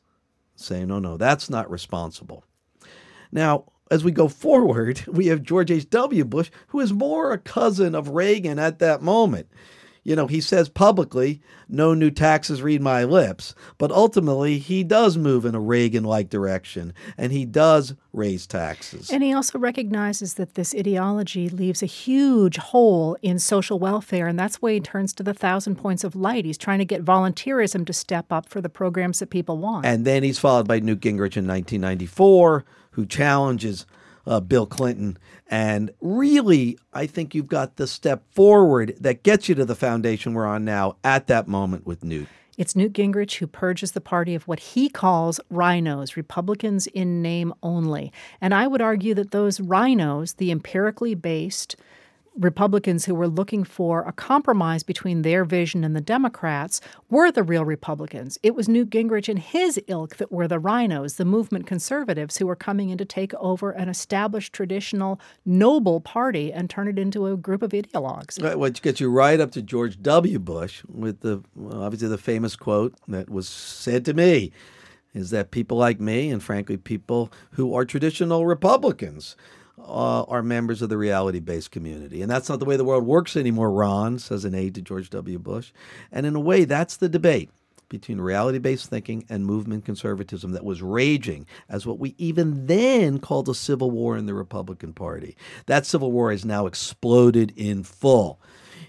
saying, 0.54 0.88
no, 0.88 1.00
no, 1.00 1.16
that's 1.16 1.50
not 1.50 1.70
responsible. 1.70 2.44
Now, 3.32 3.64
as 3.90 4.04
we 4.04 4.12
go 4.12 4.28
forward, 4.28 5.04
we 5.08 5.26
have 5.26 5.42
George 5.42 5.72
H.W. 5.72 6.24
Bush, 6.24 6.50
who 6.68 6.78
is 6.78 6.92
more 6.92 7.32
a 7.32 7.38
cousin 7.38 7.96
of 7.96 8.10
Reagan 8.10 8.60
at 8.60 8.78
that 8.78 9.02
moment 9.02 9.48
you 10.04 10.16
know, 10.16 10.26
he 10.26 10.40
says 10.40 10.68
publicly, 10.68 11.40
no 11.68 11.94
new 11.94 12.10
taxes 12.10 12.60
read 12.60 12.82
my 12.82 13.04
lips. 13.04 13.54
But 13.78 13.92
ultimately, 13.92 14.58
he 14.58 14.82
does 14.82 15.16
move 15.16 15.44
in 15.44 15.54
a 15.54 15.60
Reagan 15.60 16.04
like 16.04 16.28
direction 16.28 16.92
and 17.16 17.30
he 17.30 17.44
does 17.44 17.94
raise 18.12 18.46
taxes. 18.46 19.10
And 19.10 19.22
he 19.22 19.32
also 19.32 19.58
recognizes 19.58 20.34
that 20.34 20.54
this 20.54 20.74
ideology 20.74 21.48
leaves 21.48 21.82
a 21.82 21.86
huge 21.86 22.56
hole 22.56 23.16
in 23.22 23.38
social 23.38 23.78
welfare. 23.78 24.26
And 24.26 24.38
that's 24.38 24.60
why 24.60 24.72
he 24.74 24.80
turns 24.80 25.12
to 25.14 25.22
the 25.22 25.34
thousand 25.34 25.76
points 25.76 26.02
of 26.02 26.16
light. 26.16 26.44
He's 26.44 26.58
trying 26.58 26.80
to 26.80 26.84
get 26.84 27.04
volunteerism 27.04 27.86
to 27.86 27.92
step 27.92 28.32
up 28.32 28.48
for 28.48 28.60
the 28.60 28.68
programs 28.68 29.20
that 29.20 29.30
people 29.30 29.58
want. 29.58 29.86
And 29.86 30.04
then 30.04 30.24
he's 30.24 30.38
followed 30.38 30.66
by 30.66 30.80
Newt 30.80 31.00
Gingrich 31.00 31.36
in 31.36 31.46
1994, 31.46 32.64
who 32.92 33.06
challenges 33.06 33.86
uh, 34.26 34.40
Bill 34.40 34.66
Clinton. 34.66 35.18
And 35.48 35.90
really, 36.00 36.78
I 36.92 37.06
think 37.06 37.34
you've 37.34 37.46
got 37.48 37.76
the 37.76 37.86
step 37.86 38.24
forward 38.30 38.94
that 39.00 39.22
gets 39.22 39.48
you 39.48 39.54
to 39.56 39.64
the 39.64 39.74
foundation 39.74 40.34
we're 40.34 40.46
on 40.46 40.64
now 40.64 40.96
at 41.04 41.26
that 41.26 41.48
moment 41.48 41.86
with 41.86 42.04
Newt. 42.04 42.28
It's 42.58 42.76
Newt 42.76 42.92
Gingrich 42.92 43.38
who 43.38 43.46
purges 43.46 43.92
the 43.92 44.00
party 44.00 44.34
of 44.34 44.46
what 44.46 44.60
he 44.60 44.88
calls 44.88 45.40
rhinos, 45.48 46.16
Republicans 46.16 46.86
in 46.88 47.22
name 47.22 47.54
only. 47.62 48.12
And 48.40 48.52
I 48.52 48.66
would 48.66 48.82
argue 48.82 49.14
that 49.14 49.30
those 49.30 49.58
rhinos, 49.58 50.34
the 50.34 50.50
empirically 50.50 51.14
based, 51.14 51.76
Republicans 52.36 53.04
who 53.04 53.14
were 53.14 53.28
looking 53.28 53.64
for 53.64 54.02
a 54.02 54.12
compromise 54.12 54.82
between 54.82 55.22
their 55.22 55.44
vision 55.44 55.84
and 55.84 55.94
the 55.94 56.00
Democrats 56.00 56.80
were 57.10 57.30
the 57.30 57.42
real 57.42 57.64
Republicans. 57.64 58.38
It 58.42 58.54
was 58.54 58.68
Newt 58.68 58.90
Gingrich 58.90 59.28
and 59.28 59.38
his 59.38 59.80
ilk 59.86 60.16
that 60.16 60.32
were 60.32 60.48
the 60.48 60.58
rhinos, 60.58 61.16
the 61.16 61.24
movement 61.24 61.66
conservatives, 61.66 62.38
who 62.38 62.46
were 62.46 62.56
coming 62.56 62.90
in 62.90 62.98
to 62.98 63.04
take 63.04 63.34
over 63.34 63.70
an 63.70 63.88
established, 63.88 64.52
traditional, 64.52 65.20
noble 65.44 66.00
party 66.00 66.52
and 66.52 66.70
turn 66.70 66.88
it 66.88 66.98
into 66.98 67.26
a 67.26 67.36
group 67.36 67.62
of 67.62 67.72
ideologues. 67.72 68.56
Which 68.56 68.82
gets 68.82 69.00
you 69.00 69.10
right 69.10 69.40
up 69.40 69.50
to 69.52 69.62
George 69.62 70.00
W. 70.00 70.38
Bush 70.38 70.82
with 70.88 71.20
the 71.20 71.42
obviously 71.70 72.08
the 72.08 72.18
famous 72.18 72.56
quote 72.56 72.94
that 73.08 73.28
was 73.28 73.48
said 73.48 74.04
to 74.06 74.14
me 74.14 74.52
is 75.14 75.30
that 75.30 75.50
people 75.50 75.76
like 75.76 76.00
me, 76.00 76.30
and 76.30 76.42
frankly, 76.42 76.76
people 76.76 77.30
who 77.52 77.74
are 77.74 77.84
traditional 77.84 78.46
Republicans, 78.46 79.36
uh, 79.78 80.22
are 80.24 80.42
members 80.42 80.82
of 80.82 80.88
the 80.88 80.98
reality 80.98 81.40
based 81.40 81.70
community. 81.70 82.22
And 82.22 82.30
that's 82.30 82.48
not 82.48 82.58
the 82.58 82.64
way 82.64 82.76
the 82.76 82.84
world 82.84 83.06
works 83.06 83.36
anymore, 83.36 83.70
Ron, 83.70 84.18
says 84.18 84.44
an 84.44 84.54
aide 84.54 84.74
to 84.76 84.82
George 84.82 85.10
W. 85.10 85.38
Bush. 85.38 85.72
And 86.10 86.26
in 86.26 86.34
a 86.34 86.40
way, 86.40 86.64
that's 86.64 86.96
the 86.96 87.08
debate 87.08 87.50
between 87.88 88.20
reality 88.20 88.58
based 88.58 88.88
thinking 88.88 89.24
and 89.28 89.44
movement 89.44 89.84
conservatism 89.84 90.52
that 90.52 90.64
was 90.64 90.82
raging 90.82 91.46
as 91.68 91.86
what 91.86 91.98
we 91.98 92.14
even 92.16 92.66
then 92.66 93.18
called 93.18 93.48
a 93.48 93.54
civil 93.54 93.90
war 93.90 94.16
in 94.16 94.26
the 94.26 94.34
Republican 94.34 94.92
Party. 94.94 95.36
That 95.66 95.86
civil 95.86 96.10
war 96.10 96.30
has 96.32 96.44
now 96.44 96.66
exploded 96.66 97.52
in 97.54 97.84
full 97.84 98.40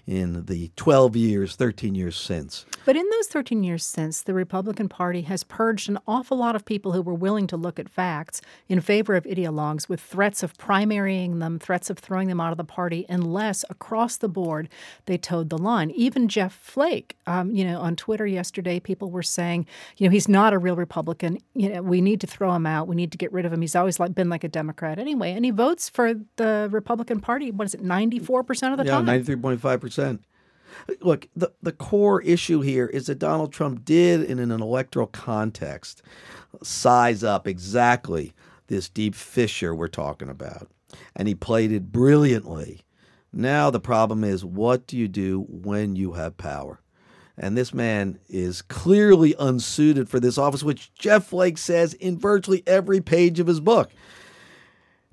in 0.06 0.44
the 0.46 0.70
12 0.76 1.16
years, 1.16 1.56
13 1.56 1.94
years 1.94 2.16
since. 2.16 2.66
But 2.84 2.96
in 2.96 3.08
those 3.10 3.26
13 3.28 3.64
years 3.64 3.84
since, 3.84 4.22
the 4.22 4.34
Republican 4.34 4.88
Party 4.88 5.22
has 5.22 5.44
purged 5.44 5.88
an 5.88 5.98
awful 6.06 6.36
lot 6.36 6.54
of 6.54 6.64
people 6.64 6.92
who 6.92 7.00
were 7.00 7.14
willing 7.14 7.46
to 7.46 7.56
look 7.56 7.78
at 7.78 7.88
facts 7.88 8.42
in 8.68 8.80
favor 8.80 9.14
of 9.14 9.24
ideologues 9.24 9.88
with 9.88 10.00
threats 10.00 10.42
of 10.42 10.56
primarying 10.58 11.40
them, 11.40 11.58
threats 11.58 11.88
of 11.88 11.98
throwing 11.98 12.28
them 12.28 12.40
out 12.40 12.52
of 12.52 12.58
the 12.58 12.64
party, 12.64 13.06
unless 13.08 13.64
across 13.70 14.18
the 14.18 14.28
board 14.28 14.68
they 15.06 15.16
toed 15.16 15.48
the 15.48 15.58
line. 15.58 15.90
Even 15.92 16.28
Jeff 16.28 16.54
Flake, 16.54 17.16
um, 17.26 17.50
you 17.50 17.64
know, 17.64 17.80
on 17.80 17.96
Twitter 17.96 18.26
yesterday, 18.26 18.78
people 18.78 19.10
were 19.10 19.22
saying, 19.22 19.66
you 19.96 20.06
know, 20.06 20.12
he's 20.12 20.28
not 20.28 20.52
a 20.52 20.58
real 20.58 20.76
Republican. 20.76 21.38
You 21.54 21.70
know, 21.70 21.82
we 21.82 22.02
need 22.02 22.20
to 22.20 22.26
throw 22.26 22.54
him 22.54 22.66
out. 22.66 22.88
We 22.88 22.96
need 22.96 23.12
to 23.12 23.18
get 23.18 23.32
rid 23.32 23.46
of 23.46 23.52
him. 23.52 23.62
He's 23.62 23.76
always 23.76 23.98
like, 23.98 24.14
been 24.14 24.28
like 24.28 24.44
a 24.44 24.48
Democrat 24.48 24.98
anyway. 24.98 25.32
And 25.32 25.44
he 25.44 25.50
votes 25.50 25.88
for 25.88 26.14
the 26.36 26.68
Republican 26.70 27.20
Party, 27.20 27.50
what 27.50 27.64
is 27.64 27.74
it, 27.74 27.82
94% 27.82 28.72
of 28.72 28.78
the 28.78 28.84
time? 28.84 28.86
yeah, 28.86 28.90
time? 28.92 29.06
Yeah, 29.06 29.93
93.5%. 29.96 30.20
Look, 31.00 31.28
the, 31.36 31.52
the 31.62 31.72
core 31.72 32.20
issue 32.22 32.60
here 32.60 32.86
is 32.86 33.06
that 33.06 33.18
Donald 33.18 33.52
Trump 33.52 33.84
did, 33.84 34.22
in 34.22 34.38
an 34.38 34.50
electoral 34.50 35.06
context, 35.06 36.02
size 36.62 37.22
up 37.22 37.46
exactly 37.46 38.34
this 38.66 38.88
deep 38.88 39.14
fissure 39.14 39.74
we're 39.74 39.88
talking 39.88 40.28
about. 40.28 40.68
And 41.14 41.28
he 41.28 41.34
played 41.34 41.72
it 41.72 41.92
brilliantly. 41.92 42.82
Now 43.32 43.70
the 43.70 43.80
problem 43.80 44.24
is 44.24 44.44
what 44.44 44.86
do 44.86 44.96
you 44.96 45.08
do 45.08 45.46
when 45.48 45.96
you 45.96 46.12
have 46.12 46.36
power? 46.36 46.80
And 47.36 47.56
this 47.56 47.74
man 47.74 48.20
is 48.28 48.62
clearly 48.62 49.34
unsuited 49.38 50.08
for 50.08 50.20
this 50.20 50.38
office, 50.38 50.62
which 50.62 50.94
Jeff 50.94 51.26
Flake 51.26 51.58
says 51.58 51.94
in 51.94 52.16
virtually 52.16 52.62
every 52.64 53.00
page 53.00 53.40
of 53.40 53.48
his 53.48 53.58
book. 53.58 53.90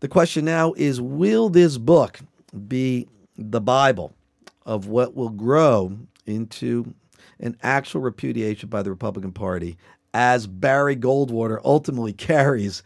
The 0.01 0.07
question 0.07 0.45
now 0.45 0.73
is 0.77 1.01
will 1.01 1.49
this 1.49 1.77
book 1.77 2.19
be 2.67 3.07
the 3.37 3.61
Bible 3.61 4.13
of 4.65 4.87
what 4.87 5.15
will 5.15 5.29
grow 5.29 5.97
into 6.25 6.93
an 7.39 7.57
actual 7.63 8.01
repudiation 8.01 8.69
by 8.69 8.83
the 8.83 8.89
Republican 8.89 9.31
Party 9.31 9.77
as 10.13 10.47
Barry 10.47 10.95
Goldwater 10.95 11.59
ultimately 11.63 12.13
carries 12.29 12.83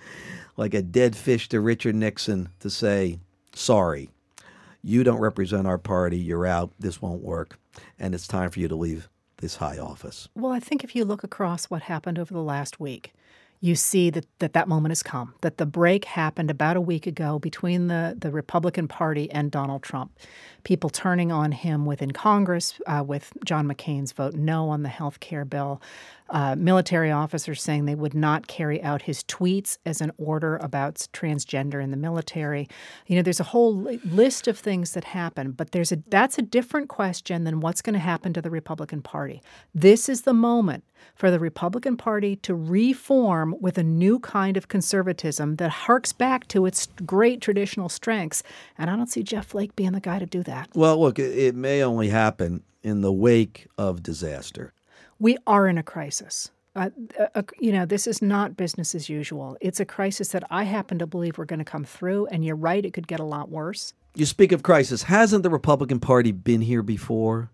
like 0.58 0.74
a 0.74 0.82
dead 0.82 1.16
fish 1.16 1.50
to 1.50 1.60
Richard 1.60 1.96
Nixon 1.96 2.50
to 2.60 2.70
say, 2.70 3.20
sorry, 3.54 4.10
you 4.82 5.04
don't 5.04 5.20
represent 5.20 5.68
our 5.68 5.78
party, 5.78 6.18
you're 6.18 6.46
out, 6.46 6.72
this 6.80 7.02
won't 7.02 7.24
work, 7.24 7.60
and 8.00 8.14
it's 8.14 8.28
time 8.28 8.52
for 8.52 8.60
you 8.60 8.68
to 8.68 8.76
leave 8.76 9.10
this 9.38 9.58
high 9.58 9.78
office. 9.78 10.30
Well, 10.36 10.52
I 10.52 10.60
think 10.60 10.84
if 10.84 10.96
you 10.96 11.04
look 11.04 11.24
across 11.24 11.66
what 11.66 11.84
happened 11.84 12.20
over 12.20 12.34
the 12.34 12.42
last 12.42 12.80
week, 12.80 13.14
you 13.66 13.74
see 13.74 14.12
that, 14.12 14.28
that 14.38 14.54
that 14.54 14.68
moment 14.68 14.92
has 14.92 15.02
come, 15.02 15.34
that 15.42 15.58
the 15.58 15.66
break 15.66 16.06
happened 16.06 16.52
about 16.52 16.78
a 16.78 16.82
week 16.82 17.08
ago 17.08 17.40
between 17.40 17.88
the, 17.88 18.16
the 18.16 18.30
Republican 18.30 18.88
Party 18.88 19.30
and 19.32 19.50
Donald 19.50 19.82
Trump. 19.82 20.12
People 20.64 20.92
turning 20.92 21.32
on 21.32 21.52
him 21.52 21.84
within 21.84 22.12
Congress, 22.12 22.80
uh, 22.86 23.04
with 23.06 23.34
John 23.44 23.68
McCain's 23.68 24.12
vote 24.12 24.36
no 24.36 24.70
on 24.70 24.84
the 24.84 24.90
health 24.90 25.20
care 25.20 25.46
bill, 25.46 25.82
uh, 26.30 26.56
military 26.58 27.12
officers 27.12 27.62
saying 27.62 27.86
they 27.86 27.96
would 27.96 28.14
not 28.14 28.48
carry 28.48 28.82
out 28.82 29.04
his 29.04 29.24
tweets 29.24 29.78
as 29.86 30.02
an 30.02 30.12
order 30.18 30.58
about 30.58 30.96
transgender 31.14 31.84
in 31.84 31.92
the 31.92 31.98
military. 31.98 32.68
You 33.08 33.16
know, 33.16 33.22
there's 33.22 33.40
a 33.40 33.46
whole 33.46 33.76
list 34.06 34.48
of 34.48 34.58
things 34.58 34.92
that 34.92 35.04
happen, 35.04 35.52
but 35.52 35.72
there's 35.72 35.92
a 35.92 35.98
that's 36.10 36.38
a 36.38 36.42
different 36.42 36.90
question 36.90 37.44
than 37.44 37.60
what's 37.60 37.82
going 37.82 37.94
to 37.94 38.00
happen 38.00 38.34
to 38.34 38.42
the 38.42 38.50
Republican 38.50 39.02
Party. 39.02 39.42
This 39.74 40.10
is 40.10 40.22
the 40.22 40.34
moment 40.34 40.84
for 41.14 41.30
the 41.30 41.40
Republican 41.40 41.98
Party 41.98 42.36
to 42.38 42.56
reform 42.56 43.56
with 43.60 43.78
a 43.78 43.84
new 43.84 44.20
kind 44.20 44.58
of 44.58 44.68
conservatism 44.68 45.58
that 45.58 45.70
harks 45.70 46.12
back 46.12 46.48
to 46.48 46.66
its 46.66 46.88
great 47.06 47.42
traditional 47.42 47.90
strengths. 47.90 48.42
And 48.78 48.90
I 48.90 48.96
don't 48.96 49.08
see 49.08 49.24
Jeff 49.24 49.48
Flake 49.48 49.76
being 49.76 49.92
the 49.92 50.00
guy 50.00 50.20
to 50.20 50.26
do 50.26 50.42
that. 50.44 50.70
Well, 50.74 51.00
look, 51.00 51.20
it 51.20 51.56
may 51.56 51.84
only 51.84 52.10
happen 52.10 52.64
in 52.82 53.02
the 53.02 53.14
wake 53.14 53.68
of 53.78 54.04
disaster. 54.04 54.74
We 55.20 55.38
are 55.48 55.68
in 55.68 55.78
a 55.78 55.84
crisis. 55.84 56.52
Uh, 56.76 56.90
uh, 57.36 57.42
you 57.58 57.72
know, 57.72 57.86
this 57.86 58.06
is 58.06 58.22
not 58.22 58.58
business 58.58 58.94
as 58.94 59.08
usual. 59.08 59.58
It's 59.62 59.80
a 59.80 59.86
crisis 59.86 60.30
that 60.30 60.44
I 60.50 60.64
happen 60.64 61.00
to 61.00 61.08
believe 61.08 61.38
we're 61.38 61.46
going 61.46 61.60
to 61.60 61.66
come 61.66 61.86
through. 61.86 62.28
And 62.28 62.44
you're 62.44 62.58
right, 62.58 62.86
it 62.86 62.94
could 62.94 63.08
get 63.08 63.22
a 63.22 63.24
lot 63.24 63.50
worse. 63.50 63.94
You 64.14 64.26
speak 64.26 64.52
of 64.52 64.64
crisis. 64.64 65.04
Hasn't 65.04 65.44
the 65.44 65.50
Republican 65.50 66.00
Party 66.00 66.34
been 66.34 66.62
here 66.62 66.84
before? 66.84 67.50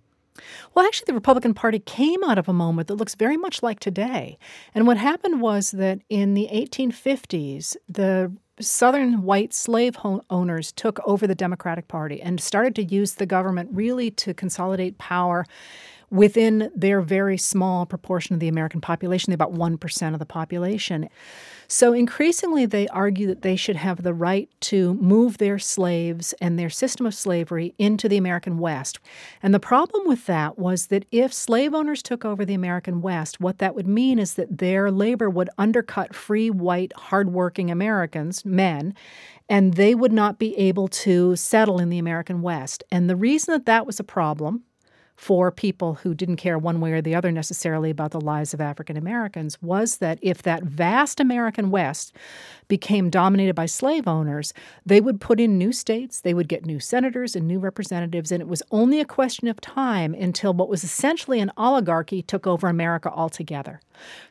Well, 0.74 0.86
actually, 0.86 1.06
the 1.08 1.14
Republican 1.14 1.54
Party 1.54 1.80
came 1.80 2.24
out 2.24 2.40
of 2.40 2.50
a 2.50 2.54
moment 2.54 2.88
that 2.88 2.96
looks 2.96 3.14
very 3.14 3.38
much 3.38 3.62
like 3.62 3.80
today. 3.80 4.40
And 4.74 4.88
what 4.88 4.98
happened 4.98 5.42
was 5.42 5.72
that 5.72 6.00
in 6.10 6.34
the 6.34 6.48
1850s, 6.52 7.76
the 7.88 8.32
Southern 8.60 9.24
white 9.24 9.54
slave 9.54 9.98
owners 10.30 10.72
took 10.72 11.00
over 11.06 11.28
the 11.28 11.36
Democratic 11.36 11.88
Party 11.88 12.22
and 12.22 12.40
started 12.40 12.76
to 12.76 12.84
use 12.84 13.16
the 13.16 13.26
government 13.26 13.70
really 13.72 14.12
to 14.12 14.34
consolidate 14.34 14.98
power 14.98 15.46
within 16.12 16.70
their 16.76 17.02
very 17.02 17.38
small 17.38 17.86
proportion 17.86 18.34
of 18.34 18.40
the 18.40 18.50
American 18.50 18.82
population, 18.82 19.34
about 19.34 19.54
1% 19.54 20.14
of 20.14 20.20
the 20.20 20.26
population. 20.26 21.10
So 21.70 21.94
increasingly, 21.94 22.66
they 22.66 22.90
argue 22.90 23.28
that 23.28 23.44
they 23.44 23.56
should 23.56 23.78
have 23.78 24.04
the 24.04 24.14
right 24.14 24.50
to 24.62 24.96
move 24.96 25.38
their 25.38 25.58
slaves 25.58 26.34
and 26.42 26.60
their 26.60 26.70
system 26.70 27.06
of 27.06 27.16
slavery 27.16 27.74
into 27.78 28.10
the 28.10 28.18
American 28.18 28.58
West. 28.58 29.00
And 29.42 29.54
the 29.54 29.60
problem 29.60 30.06
with 30.06 30.26
that 30.26 30.60
was 30.60 30.88
that 30.88 31.06
if 31.14 31.34
slave 31.34 31.74
owners 31.74 32.04
took 32.04 32.26
over 32.26 32.44
the 32.44 32.54
American 32.54 33.02
West, 33.02 33.40
what 33.40 33.60
that 33.60 33.74
would 33.74 33.88
mean 33.88 34.20
is 34.20 34.34
that 34.34 34.58
their 34.58 34.92
labor 34.92 35.30
would 35.30 35.50
undercut 35.58 36.14
free, 36.14 36.50
white, 36.50 36.92
hardworking 36.94 37.72
Americans, 37.72 38.44
men, 38.44 38.94
and 39.48 39.76
they 39.76 39.96
would 39.96 40.12
not 40.12 40.40
be 40.40 40.58
able 40.58 40.90
to 40.90 41.38
settle 41.38 41.80
in 41.80 41.90
the 41.90 42.00
American 42.00 42.42
West. 42.42 42.84
And 42.92 43.10
the 43.10 43.16
reason 43.16 43.54
that 43.54 43.66
that 43.66 43.86
was 43.86 43.98
a 43.98 44.04
problem 44.04 44.64
for 45.22 45.52
people 45.52 45.94
who 45.94 46.16
didn't 46.16 46.38
care 46.38 46.58
one 46.58 46.82
way 46.82 46.94
or 46.94 47.00
the 47.00 47.14
other 47.14 47.32
necessarily 47.32 47.92
about 47.92 48.10
the 48.10 48.20
lives 48.20 48.56
of 48.56 48.60
African 48.60 48.98
Americans 48.98 49.62
was 49.62 49.98
that 49.98 50.18
if 50.24 50.42
that 50.42 50.64
vast 50.64 51.20
American 51.20 51.70
West 51.70 52.16
became 52.68 53.08
dominated 53.08 53.54
by 53.54 53.68
slave 53.68 54.08
owners, 54.08 54.52
they 54.84 55.00
would 55.00 55.22
put 55.22 55.40
in 55.40 55.60
new 55.60 55.72
states, 55.72 56.22
they 56.22 56.34
would 56.34 56.48
get 56.48 56.66
new 56.66 56.80
senators 56.80 57.36
and 57.36 57.48
new 57.48 57.60
representatives, 57.60 58.32
and 58.32 58.42
it 58.42 58.48
was 58.48 58.64
only 58.72 59.00
a 59.00 59.06
question 59.06 59.48
of 59.48 59.62
time 59.62 60.16
until 60.16 60.56
what 60.56 60.70
was 60.70 60.84
essentially 60.84 61.40
an 61.40 61.52
oligarchy 61.56 62.24
took 62.24 62.48
over 62.48 62.68
America 62.68 63.12
altogether. 63.12 63.80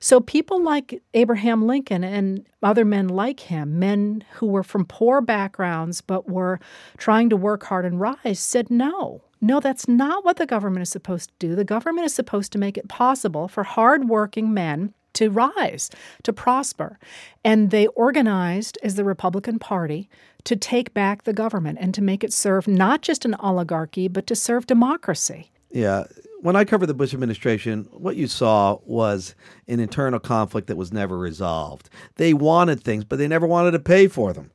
So 0.00 0.20
people 0.20 0.60
like 0.60 1.00
Abraham 1.14 1.68
Lincoln 1.68 2.02
and 2.02 2.44
other 2.64 2.84
men 2.84 3.06
like 3.06 3.38
him, 3.38 3.78
men 3.78 4.24
who 4.32 4.46
were 4.46 4.64
from 4.64 4.86
poor 4.86 5.20
backgrounds 5.20 6.00
but 6.00 6.28
were 6.28 6.58
trying 6.96 7.30
to 7.30 7.36
work 7.36 7.62
hard 7.62 7.84
and 7.84 8.00
rise, 8.00 8.40
said 8.40 8.72
no. 8.72 9.22
No, 9.40 9.60
that's 9.60 9.88
not 9.88 10.24
what 10.24 10.36
the 10.36 10.46
government 10.46 10.82
is 10.82 10.90
supposed 10.90 11.30
to 11.30 11.46
do. 11.48 11.54
The 11.54 11.64
government 11.64 12.04
is 12.04 12.14
supposed 12.14 12.52
to 12.52 12.58
make 12.58 12.76
it 12.76 12.88
possible 12.88 13.48
for 13.48 13.64
hardworking 13.64 14.52
men 14.52 14.92
to 15.14 15.30
rise, 15.30 15.90
to 16.22 16.32
prosper. 16.32 16.98
And 17.44 17.70
they 17.70 17.86
organized 17.88 18.78
as 18.82 18.94
the 18.94 19.04
Republican 19.04 19.58
Party 19.58 20.08
to 20.44 20.56
take 20.56 20.94
back 20.94 21.24
the 21.24 21.32
government 21.32 21.78
and 21.80 21.94
to 21.94 22.02
make 22.02 22.22
it 22.22 22.32
serve 22.32 22.68
not 22.68 23.02
just 23.02 23.24
an 23.24 23.34
oligarchy, 23.34 24.08
but 24.08 24.26
to 24.28 24.36
serve 24.36 24.66
democracy. 24.66 25.50
Yeah. 25.70 26.04
When 26.40 26.56
I 26.56 26.64
covered 26.64 26.86
the 26.86 26.94
Bush 26.94 27.12
administration, 27.12 27.86
what 27.92 28.16
you 28.16 28.26
saw 28.26 28.78
was 28.84 29.34
an 29.68 29.78
internal 29.78 30.18
conflict 30.18 30.68
that 30.68 30.76
was 30.76 30.92
never 30.92 31.18
resolved. 31.18 31.90
They 32.16 32.32
wanted 32.32 32.82
things, 32.82 33.04
but 33.04 33.18
they 33.18 33.28
never 33.28 33.46
wanted 33.46 33.72
to 33.72 33.78
pay 33.78 34.08
for 34.08 34.32
them. 34.32 34.50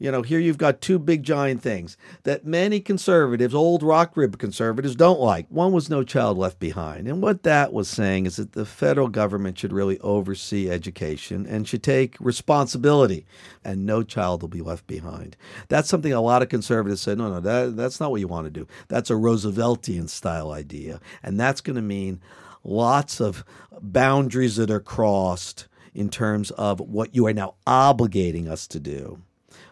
You 0.00 0.10
know, 0.10 0.22
here 0.22 0.40
you've 0.40 0.56
got 0.56 0.80
two 0.80 0.98
big 0.98 1.22
giant 1.22 1.60
things 1.60 1.98
that 2.22 2.46
many 2.46 2.80
conservatives, 2.80 3.54
old 3.54 3.82
rock 3.82 4.16
rib 4.16 4.38
conservatives, 4.38 4.96
don't 4.96 5.20
like. 5.20 5.46
One 5.50 5.72
was 5.72 5.90
No 5.90 6.02
Child 6.02 6.38
Left 6.38 6.58
Behind. 6.58 7.06
And 7.06 7.20
what 7.20 7.42
that 7.42 7.74
was 7.74 7.86
saying 7.86 8.24
is 8.24 8.36
that 8.36 8.52
the 8.52 8.64
federal 8.64 9.08
government 9.08 9.58
should 9.58 9.74
really 9.74 10.00
oversee 10.00 10.70
education 10.70 11.44
and 11.44 11.68
should 11.68 11.82
take 11.82 12.16
responsibility, 12.18 13.26
and 13.62 13.84
no 13.84 14.02
child 14.02 14.40
will 14.40 14.48
be 14.48 14.62
left 14.62 14.86
behind. 14.86 15.36
That's 15.68 15.90
something 15.90 16.14
a 16.14 16.22
lot 16.22 16.40
of 16.40 16.48
conservatives 16.48 17.02
said, 17.02 17.18
no, 17.18 17.28
no, 17.28 17.40
that, 17.40 17.76
that's 17.76 18.00
not 18.00 18.10
what 18.10 18.20
you 18.20 18.28
want 18.28 18.46
to 18.46 18.50
do. 18.50 18.66
That's 18.88 19.10
a 19.10 19.14
Rooseveltian 19.14 20.08
style 20.08 20.50
idea. 20.50 20.98
And 21.22 21.38
that's 21.38 21.60
going 21.60 21.76
to 21.76 21.82
mean 21.82 22.22
lots 22.64 23.20
of 23.20 23.44
boundaries 23.82 24.56
that 24.56 24.70
are 24.70 24.80
crossed 24.80 25.68
in 25.92 26.08
terms 26.08 26.50
of 26.52 26.80
what 26.80 27.14
you 27.14 27.26
are 27.26 27.34
now 27.34 27.56
obligating 27.66 28.48
us 28.48 28.66
to 28.68 28.80
do. 28.80 29.20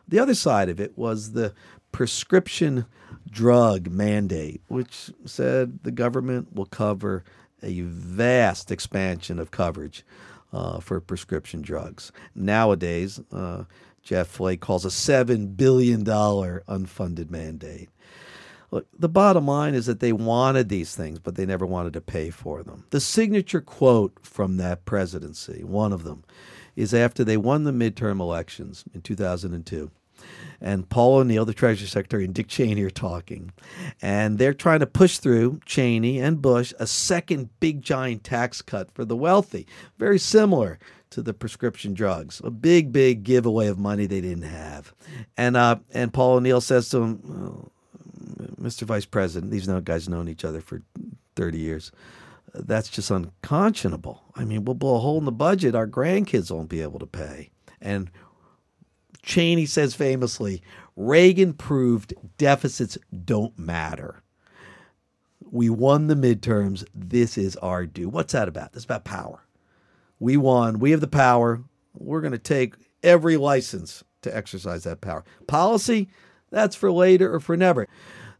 The 0.09 0.19
other 0.19 0.35
side 0.35 0.69
of 0.69 0.81
it 0.81 0.97
was 0.97 1.33
the 1.33 1.55
prescription 1.93 2.87
drug 3.31 3.91
mandate, 3.91 4.63
which 4.69 5.11
said 5.27 5.81
the 5.83 5.91
government 5.91 6.55
will 6.55 6.67
cover 6.67 7.25
a 7.63 7.81
vast 7.83 8.71
expansion 8.71 9.39
of 9.39 9.51
coverage 9.51 10.05
uh, 10.53 10.81
for 10.81 11.01
prescription 11.01 11.61
drugs. 11.61 12.11
Nowadays, 12.35 13.21
uh, 13.33 13.65
Jeff 14.03 14.29
Flake 14.29 14.61
calls 14.61 14.87
a 14.87 14.89
$7 14.89 15.57
billion 15.57 16.05
unfunded 16.05 17.31
mandate. 17.31 17.91
Look, 18.71 18.87
the 18.99 19.09
bottom 19.09 19.47
line 19.47 19.75
is 19.75 19.87
that 19.87 20.01
they 20.01 20.13
wanted 20.13 20.69
these 20.69 20.95
things, 20.95 21.19
but 21.19 21.35
they 21.35 21.47
never 21.47 21.67
wanted 21.67 21.95
to 21.95 22.01
pay 22.01 22.31
for 22.31 22.63
them. 22.63 22.85
The 22.91 23.01
signature 23.01 23.63
quote 23.63 24.19
from 24.23 24.59
that 24.59 24.85
presidency, 24.85 25.65
one 25.65 25.93
of 25.93 26.05
them, 26.05 26.25
is 26.77 26.95
after 26.95 27.25
they 27.25 27.37
won 27.37 27.65
the 27.65 27.73
midterm 27.73 28.21
elections 28.21 28.85
in 28.95 29.01
2002 29.01 29.91
and 30.61 30.89
Paul 30.89 31.19
O'Neill, 31.19 31.45
the 31.45 31.55
Treasury 31.55 31.87
Secretary, 31.87 32.25
and 32.25 32.35
Dick 32.35 32.49
Cheney 32.49 32.83
are 32.83 32.91
talking. 32.91 33.53
And 34.03 34.39
they're 34.39 34.55
trying 34.55 34.81
to 34.81 34.87
push 34.87 35.19
through, 35.19 35.61
Cheney 35.65 36.19
and 36.19 36.43
Bush, 36.43 36.73
a 36.79 36.87
second 36.87 37.51
big 37.61 37.83
giant 37.83 38.25
tax 38.25 38.61
cut 38.61 38.91
for 38.93 39.05
the 39.05 39.17
wealthy. 39.17 39.67
Very 39.99 40.19
similar 40.19 40.79
to 41.11 41.23
the 41.23 41.33
prescription 41.33 41.95
drugs. 41.95 42.41
A 42.45 42.51
big, 42.51 42.93
big 42.93 43.23
giveaway 43.23 43.69
of 43.69 43.79
money 43.79 44.07
they 44.07 44.21
didn't 44.21 44.43
have. 44.43 44.93
And 45.37 45.57
uh, 45.57 45.77
and 45.93 46.13
Paul 46.13 46.37
O'Neill 46.37 46.61
says 46.61 46.89
to 46.91 46.99
him, 46.99 47.21
oh, 47.29 47.73
Mr. 48.61 48.83
Vice 48.83 49.07
President, 49.07 49.51
these 49.51 49.67
guys 49.67 50.09
known 50.09 50.29
each 50.29 50.45
other 50.45 50.61
for 50.61 50.83
30 51.37 51.59
years. 51.59 51.93
That's 52.55 52.89
just 52.89 53.11
unconscionable. 53.11 54.23
I 54.35 54.45
mean, 54.45 54.65
we'll 54.65 54.75
blow 54.75 54.97
a 54.97 55.01
hole 55.01 55.19
in 55.19 55.25
the 55.25 55.33
budget 55.33 55.75
our 55.75 55.87
grandkids 55.87 56.51
won't 56.51 56.69
be 56.69 56.81
able 56.81 56.99
to 56.99 57.07
pay. 57.07 57.51
And 57.81 58.11
Cheney 59.29 59.67
says 59.67 59.95
famously 59.95 60.63
Reagan 60.97 61.53
proved 61.53 62.15
deficits 62.39 62.97
don't 63.27 63.57
matter. 63.59 64.23
We 65.51 65.69
won 65.69 66.07
the 66.07 66.15
midterms. 66.15 66.85
This 66.95 67.37
is 67.37 67.55
our 67.57 67.85
due. 67.85 68.09
What's 68.09 68.33
that 68.33 68.49
about? 68.49 68.73
This 68.73 68.85
about 68.85 69.05
power. 69.05 69.45
We 70.19 70.39
won. 70.39 70.79
We 70.79 70.93
have 70.93 71.03
the 71.03 71.07
power. 71.07 71.63
We're 71.95 72.23
going 72.23 72.33
to 72.33 72.39
take 72.39 72.75
every 73.03 73.37
license 73.37 74.03
to 74.23 74.35
exercise 74.35 74.85
that 74.85 75.03
power. 75.03 75.25
Policy, 75.47 76.09
that's 76.51 76.75
for 76.75 76.91
later 76.91 77.33
or 77.33 77.39
for 77.39 77.55
never. 77.55 77.87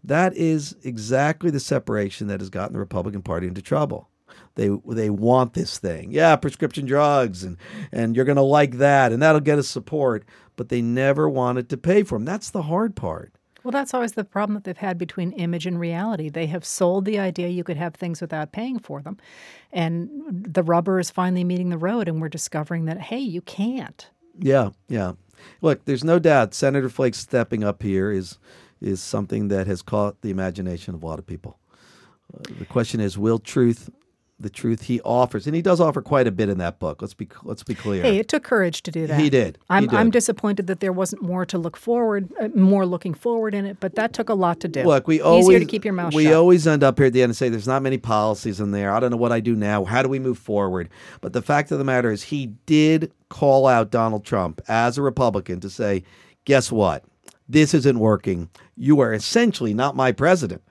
That 0.03 0.35
is 0.37 0.75
exactly 0.83 1.51
the 1.51 1.61
separation 1.61 2.29
that 2.29 2.41
has 2.41 2.49
gotten 2.49 2.73
the 2.73 2.79
Republican 2.79 3.21
Party 3.21 3.47
into 3.47 3.61
trouble. 3.61 4.09
They 4.55 4.71
they 4.87 5.11
want 5.11 5.55
this 5.55 5.79
thing. 5.79 6.11
Yeah, 6.13 6.37
prescription 6.37 6.87
drugs 6.87 7.45
and 7.45 7.57
and 7.93 8.17
you're 8.17 8.25
going 8.25 8.37
to 8.37 8.43
like 8.43 8.79
that 8.79 9.13
and 9.13 9.23
that'll 9.23 9.41
get 9.41 9.59
us 9.59 9.69
support, 9.69 10.25
but 10.57 10.69
they 10.69 10.83
never 10.83 11.29
wanted 11.29 11.69
to 11.71 11.77
pay 11.77 12.03
for 12.03 12.17
them. 12.17 12.25
That's 12.25 12.51
the 12.51 12.63
hard 12.63 12.97
part. 12.97 13.33
Well, 13.65 13.73
that's 13.73 13.93
always 13.93 14.13
the 14.13 14.25
problem 14.25 14.55
that 14.55 14.65
they've 14.65 14.77
had 14.77 14.99
between 14.99 15.33
image 15.33 15.67
and 15.67 15.79
reality. 15.79 16.29
They 16.29 16.47
have 16.47 16.65
sold 16.65 17.05
the 17.05 17.19
idea 17.19 17.49
you 17.49 17.65
could 17.65 17.77
have 17.77 17.95
things 17.95 18.21
without 18.21 18.53
paying 18.53 18.79
for 18.79 19.03
them. 19.03 19.19
And 19.73 20.09
the 20.31 20.63
rubber 20.63 20.99
is 20.99 21.11
finally 21.11 21.45
meeting 21.45 21.69
the 21.69 21.79
road, 21.79 22.09
and 22.09 22.21
we're 22.21 22.29
discovering 22.29 22.85
that, 22.87 22.99
hey, 22.99 23.19
you 23.19 23.43
can't. 23.43 24.09
Yeah, 24.39 24.71
yeah. 24.89 25.13
Look, 25.61 25.85
there's 25.85 26.05
no 26.05 26.19
doubt 26.19 26.55
Senator 26.55 26.89
Flake 26.89 27.15
stepping 27.15 27.65
up 27.65 27.83
here 27.83 28.11
is 28.11 28.39
is 28.81 29.03
something 29.03 29.49
that 29.49 29.67
has 29.67 29.83
caught 29.83 30.21
the 30.23 30.31
imagination 30.31 30.95
of 30.95 31.03
a 31.03 31.07
lot 31.07 31.19
of 31.19 31.27
people. 31.27 31.59
Uh, 32.33 32.45
the 32.61 32.65
question 32.65 33.01
is, 33.01 33.19
will 33.19 33.41
truth 33.41 33.91
the 34.41 34.51
truth 34.51 34.83
he 34.83 35.01
offers, 35.01 35.47
and 35.47 35.57
he 35.57 35.63
does 35.63 35.81
offer 35.81 36.01
quite 36.01 36.27
a 36.27 36.31
bit 36.31 36.49
in 36.49 36.59
that 36.59 36.79
book. 36.79 37.03
Let's 37.03 37.15
be 37.15 37.29
let's 37.43 37.63
be 37.65 37.75
clear. 37.75 38.03
Hey, 38.03 38.19
it 38.19 38.29
took 38.29 38.45
courage 38.45 38.83
to 38.85 38.91
do 38.91 39.07
that. 39.07 39.21
He 39.21 39.31
did. 39.31 39.59
I'm 39.69 39.85
he 39.85 39.89
did. 39.89 39.97
I'm 39.97 40.11
disappointed 40.11 40.69
that 40.69 40.81
there 40.81 40.93
wasn't 40.93 41.23
more 41.23 41.45
to 41.47 41.59
look 41.59 41.77
forward, 41.77 42.31
uh, 42.41 42.49
more 42.55 42.87
looking 42.87 43.15
forward 43.15 43.55
in 43.55 43.67
it. 43.67 43.79
But 43.81 43.97
that 43.97 44.13
took 44.13 44.29
a 44.29 44.35
lot 44.35 44.61
to 44.61 44.69
do. 44.69 44.85
Look, 44.85 45.09
we 45.09 45.17
easier 45.17 45.25
always 45.25 45.59
to 45.61 45.65
keep 45.65 45.85
your 45.85 45.95
mouth 45.95 46.15
we 46.15 46.25
shut. 46.25 46.35
always 46.35 46.67
end 46.67 46.85
up 46.85 46.99
here 46.99 47.09
at 47.09 47.13
the 47.13 47.23
end 47.23 47.31
and 47.31 47.37
say 47.37 47.49
there's 47.49 47.67
not 47.67 47.83
many 47.83 47.99
policies 47.99 48.61
in 48.61 48.71
there. 48.71 48.93
I 48.93 49.01
don't 49.01 49.11
know 49.11 49.17
what 49.17 49.33
I 49.33 49.41
do 49.41 49.57
now. 49.57 49.85
How 49.85 50.03
do 50.03 50.09
we 50.09 50.19
move 50.19 50.39
forward? 50.39 50.89
But 51.21 51.33
the 51.33 51.43
fact 51.43 51.73
of 51.73 51.79
the 51.79 51.85
matter 51.85 52.11
is, 52.11 52.25
he 52.25 52.47
did 52.67 53.13
call 53.29 53.67
out 53.67 53.91
Donald 53.91 54.25
Trump 54.25 54.61
as 54.69 54.99
a 54.99 55.03
Republican 55.03 55.61
to 55.61 55.71
say, 55.71 56.05
guess 56.45 56.71
what? 56.71 57.05
This 57.49 57.75
isn't 57.75 57.99
working. 57.99 58.51
You 58.77 59.01
are 59.01 59.13
essentially 59.13 59.75
not 59.75 59.97
my 59.97 60.13
president. 60.13 60.63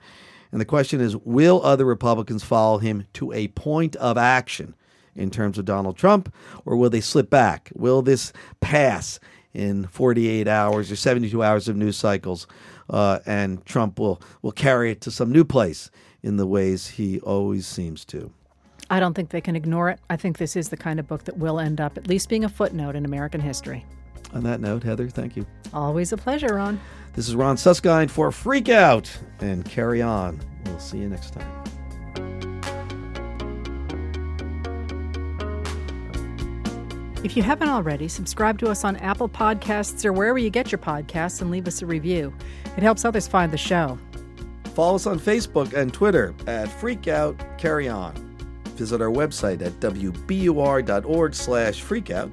And 0.52 0.60
the 0.60 0.66
question 0.66 1.00
is 1.00 1.16
will 1.16 1.62
other 1.62 1.84
Republicans 1.84 2.44
follow 2.44 2.78
him 2.78 3.06
to 3.14 3.32
a 3.32 3.48
point 3.48 3.96
of 3.96 4.16
action 4.16 4.74
in 5.14 5.30
terms 5.30 5.58
of 5.58 5.64
Donald 5.64 5.96
Trump, 5.96 6.32
or 6.64 6.76
will 6.76 6.90
they 6.90 7.00
slip 7.00 7.28
back? 7.28 7.70
Will 7.74 8.02
this 8.02 8.32
pass 8.60 9.18
in 9.52 9.86
48 9.86 10.46
hours 10.46 10.92
or 10.92 10.96
72 10.96 11.42
hours 11.42 11.68
of 11.68 11.76
news 11.76 11.96
cycles, 11.96 12.46
uh, 12.88 13.18
and 13.26 13.64
Trump 13.66 13.98
will, 13.98 14.22
will 14.42 14.52
carry 14.52 14.92
it 14.92 15.00
to 15.02 15.10
some 15.10 15.32
new 15.32 15.44
place 15.44 15.90
in 16.22 16.36
the 16.36 16.46
ways 16.46 16.86
he 16.86 17.18
always 17.20 17.66
seems 17.66 18.04
to? 18.06 18.30
I 18.90 19.00
don't 19.00 19.14
think 19.14 19.30
they 19.30 19.40
can 19.40 19.56
ignore 19.56 19.90
it. 19.90 20.00
I 20.08 20.16
think 20.16 20.38
this 20.38 20.56
is 20.56 20.70
the 20.70 20.76
kind 20.76 20.98
of 20.98 21.06
book 21.06 21.24
that 21.24 21.36
will 21.36 21.58
end 21.58 21.80
up 21.80 21.98
at 21.98 22.06
least 22.06 22.28
being 22.28 22.44
a 22.44 22.48
footnote 22.48 22.96
in 22.96 23.04
American 23.04 23.40
history. 23.40 23.84
On 24.32 24.42
that 24.44 24.60
note, 24.60 24.82
Heather, 24.82 25.08
thank 25.08 25.36
you. 25.36 25.46
Always 25.72 26.12
a 26.12 26.16
pleasure, 26.16 26.54
Ron. 26.54 26.80
This 27.14 27.28
is 27.28 27.34
Ron 27.34 27.56
Suskind 27.56 28.10
for 28.10 28.30
Freak 28.30 28.68
Out 28.68 29.10
and 29.40 29.64
Carry 29.64 30.02
On. 30.02 30.38
We'll 30.66 30.78
see 30.78 30.98
you 30.98 31.08
next 31.08 31.34
time. 31.34 31.58
If 37.24 37.36
you 37.36 37.42
haven't 37.42 37.68
already, 37.68 38.06
subscribe 38.06 38.58
to 38.60 38.70
us 38.70 38.84
on 38.84 38.96
Apple 38.96 39.28
Podcasts 39.28 40.04
or 40.04 40.12
wherever 40.12 40.38
you 40.38 40.50
get 40.50 40.70
your 40.70 40.78
podcasts 40.78 41.42
and 41.42 41.50
leave 41.50 41.66
us 41.66 41.82
a 41.82 41.86
review. 41.86 42.32
It 42.76 42.82
helps 42.82 43.04
others 43.04 43.26
find 43.26 43.52
the 43.52 43.58
show. 43.58 43.98
Follow 44.74 44.94
us 44.94 45.06
on 45.06 45.18
Facebook 45.18 45.72
and 45.72 45.92
Twitter 45.92 46.32
at 46.46 46.68
Freak 46.68 47.08
Out 47.08 47.36
Carry 47.58 47.88
On. 47.88 48.14
Visit 48.76 49.00
our 49.00 49.10
website 49.10 49.60
at 49.62 49.72
wbur.org 49.80 51.34
slash 51.34 51.82
freakout. 51.82 52.30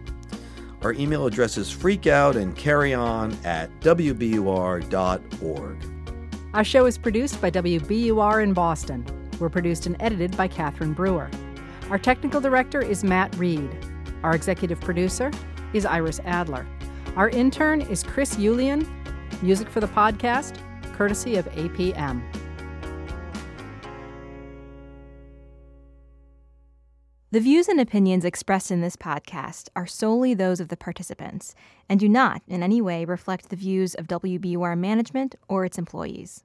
Our 0.85 0.93
email 0.93 1.25
address 1.25 1.57
is 1.57 1.73
freakout 1.73 2.35
and 2.35 2.55
carry 2.55 2.93
on 2.93 3.35
at 3.43 3.71
wbur.org. 3.79 5.77
Our 6.53 6.63
show 6.63 6.85
is 6.85 6.95
produced 6.99 7.41
by 7.41 7.49
WBUR 7.49 8.43
in 8.43 8.53
Boston. 8.53 9.03
We're 9.39 9.49
produced 9.49 9.87
and 9.87 9.95
edited 9.99 10.37
by 10.37 10.47
Catherine 10.47 10.93
Brewer. 10.93 11.31
Our 11.89 11.97
technical 11.97 12.39
director 12.39 12.83
is 12.83 13.03
Matt 13.03 13.35
Reed. 13.37 13.67
Our 14.21 14.35
executive 14.35 14.79
producer 14.79 15.31
is 15.73 15.87
Iris 15.87 16.19
Adler. 16.23 16.67
Our 17.15 17.29
intern 17.29 17.81
is 17.81 18.03
Chris 18.03 18.35
Yulian. 18.35 18.87
Music 19.41 19.67
for 19.67 19.79
the 19.79 19.87
podcast, 19.87 20.59
courtesy 20.93 21.37
of 21.37 21.47
APM. 21.53 22.21
The 27.35 27.41
views 27.41 27.67
and 27.67 27.81
opinions 27.81 28.23
expressed 28.23 28.71
in 28.71 28.79
this 28.79 28.95
podcast 28.95 29.67
are 29.75 29.85
solely 29.85 30.33
those 30.33 30.61
of 30.61 30.69
the 30.69 30.77
participants 30.77 31.53
and 31.89 31.99
do 31.99 32.07
not 32.07 32.41
in 32.47 32.63
any 32.63 32.81
way 32.81 33.03
reflect 33.03 33.49
the 33.49 33.57
views 33.57 33.93
of 33.93 34.07
WBUR 34.07 34.77
management 34.77 35.35
or 35.49 35.65
its 35.65 35.77
employees. 35.77 36.44